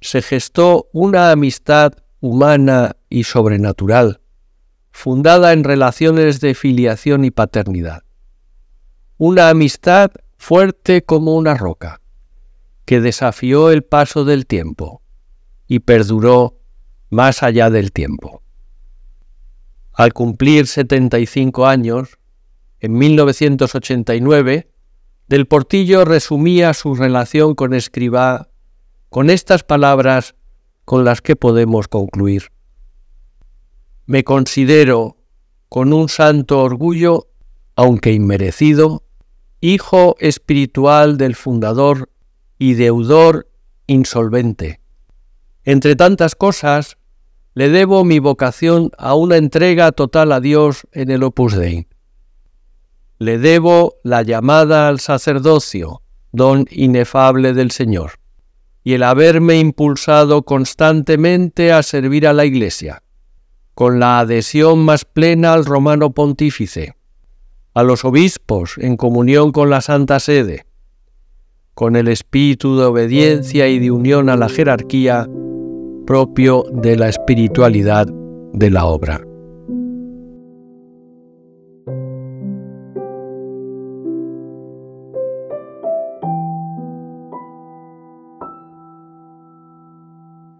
se 0.00 0.22
gestó 0.22 0.88
una 0.92 1.30
amistad 1.30 1.92
humana 2.22 2.94
y 3.10 3.24
sobrenatural, 3.24 4.20
fundada 4.92 5.52
en 5.52 5.64
relaciones 5.64 6.40
de 6.40 6.54
filiación 6.54 7.24
y 7.24 7.32
paternidad. 7.32 8.04
Una 9.18 9.48
amistad 9.48 10.12
fuerte 10.36 11.02
como 11.02 11.34
una 11.34 11.56
roca, 11.56 12.00
que 12.84 13.00
desafió 13.00 13.70
el 13.70 13.82
paso 13.82 14.24
del 14.24 14.46
tiempo 14.46 15.02
y 15.66 15.80
perduró 15.80 16.60
más 17.10 17.42
allá 17.42 17.70
del 17.70 17.90
tiempo. 17.90 18.44
Al 19.92 20.12
cumplir 20.12 20.68
75 20.68 21.66
años, 21.66 22.18
en 22.78 22.92
1989, 22.92 24.68
Del 25.26 25.46
Portillo 25.46 26.04
resumía 26.04 26.72
su 26.72 26.94
relación 26.94 27.56
con 27.56 27.74
Escribá 27.74 28.48
con 29.08 29.28
estas 29.28 29.64
palabras 29.64 30.36
con 30.84 31.04
las 31.04 31.20
que 31.20 31.36
podemos 31.36 31.88
concluir. 31.88 32.50
Me 34.06 34.24
considero, 34.24 35.16
con 35.68 35.92
un 35.92 36.08
santo 36.08 36.60
orgullo, 36.60 37.28
aunque 37.76 38.12
inmerecido, 38.12 39.04
hijo 39.60 40.16
espiritual 40.18 41.16
del 41.16 41.34
fundador 41.34 42.10
y 42.58 42.74
deudor 42.74 43.48
insolvente. 43.86 44.80
Entre 45.64 45.96
tantas 45.96 46.34
cosas, 46.34 46.98
le 47.54 47.68
debo 47.68 48.04
mi 48.04 48.18
vocación 48.18 48.90
a 48.98 49.14
una 49.14 49.36
entrega 49.36 49.92
total 49.92 50.32
a 50.32 50.40
Dios 50.40 50.86
en 50.92 51.10
el 51.10 51.22
Opus 51.22 51.54
Dei. 51.54 51.86
Le 53.18 53.38
debo 53.38 53.94
la 54.02 54.22
llamada 54.22 54.88
al 54.88 54.98
sacerdocio, 54.98 56.02
don 56.32 56.66
inefable 56.70 57.52
del 57.52 57.70
Señor 57.70 58.21
y 58.84 58.94
el 58.94 59.02
haberme 59.02 59.58
impulsado 59.58 60.42
constantemente 60.42 61.72
a 61.72 61.82
servir 61.82 62.26
a 62.26 62.32
la 62.32 62.44
Iglesia, 62.44 63.02
con 63.74 64.00
la 64.00 64.20
adhesión 64.20 64.84
más 64.84 65.04
plena 65.04 65.52
al 65.52 65.64
romano 65.64 66.12
pontífice, 66.12 66.94
a 67.74 67.82
los 67.82 68.04
obispos 68.04 68.76
en 68.78 68.96
comunión 68.96 69.52
con 69.52 69.70
la 69.70 69.80
Santa 69.80 70.20
Sede, 70.20 70.66
con 71.74 71.96
el 71.96 72.08
espíritu 72.08 72.76
de 72.76 72.84
obediencia 72.84 73.68
y 73.68 73.78
de 73.78 73.90
unión 73.90 74.28
a 74.28 74.36
la 74.36 74.48
jerarquía 74.48 75.28
propio 76.06 76.64
de 76.72 76.96
la 76.96 77.08
espiritualidad 77.08 78.06
de 78.52 78.70
la 78.70 78.84
obra. 78.84 79.31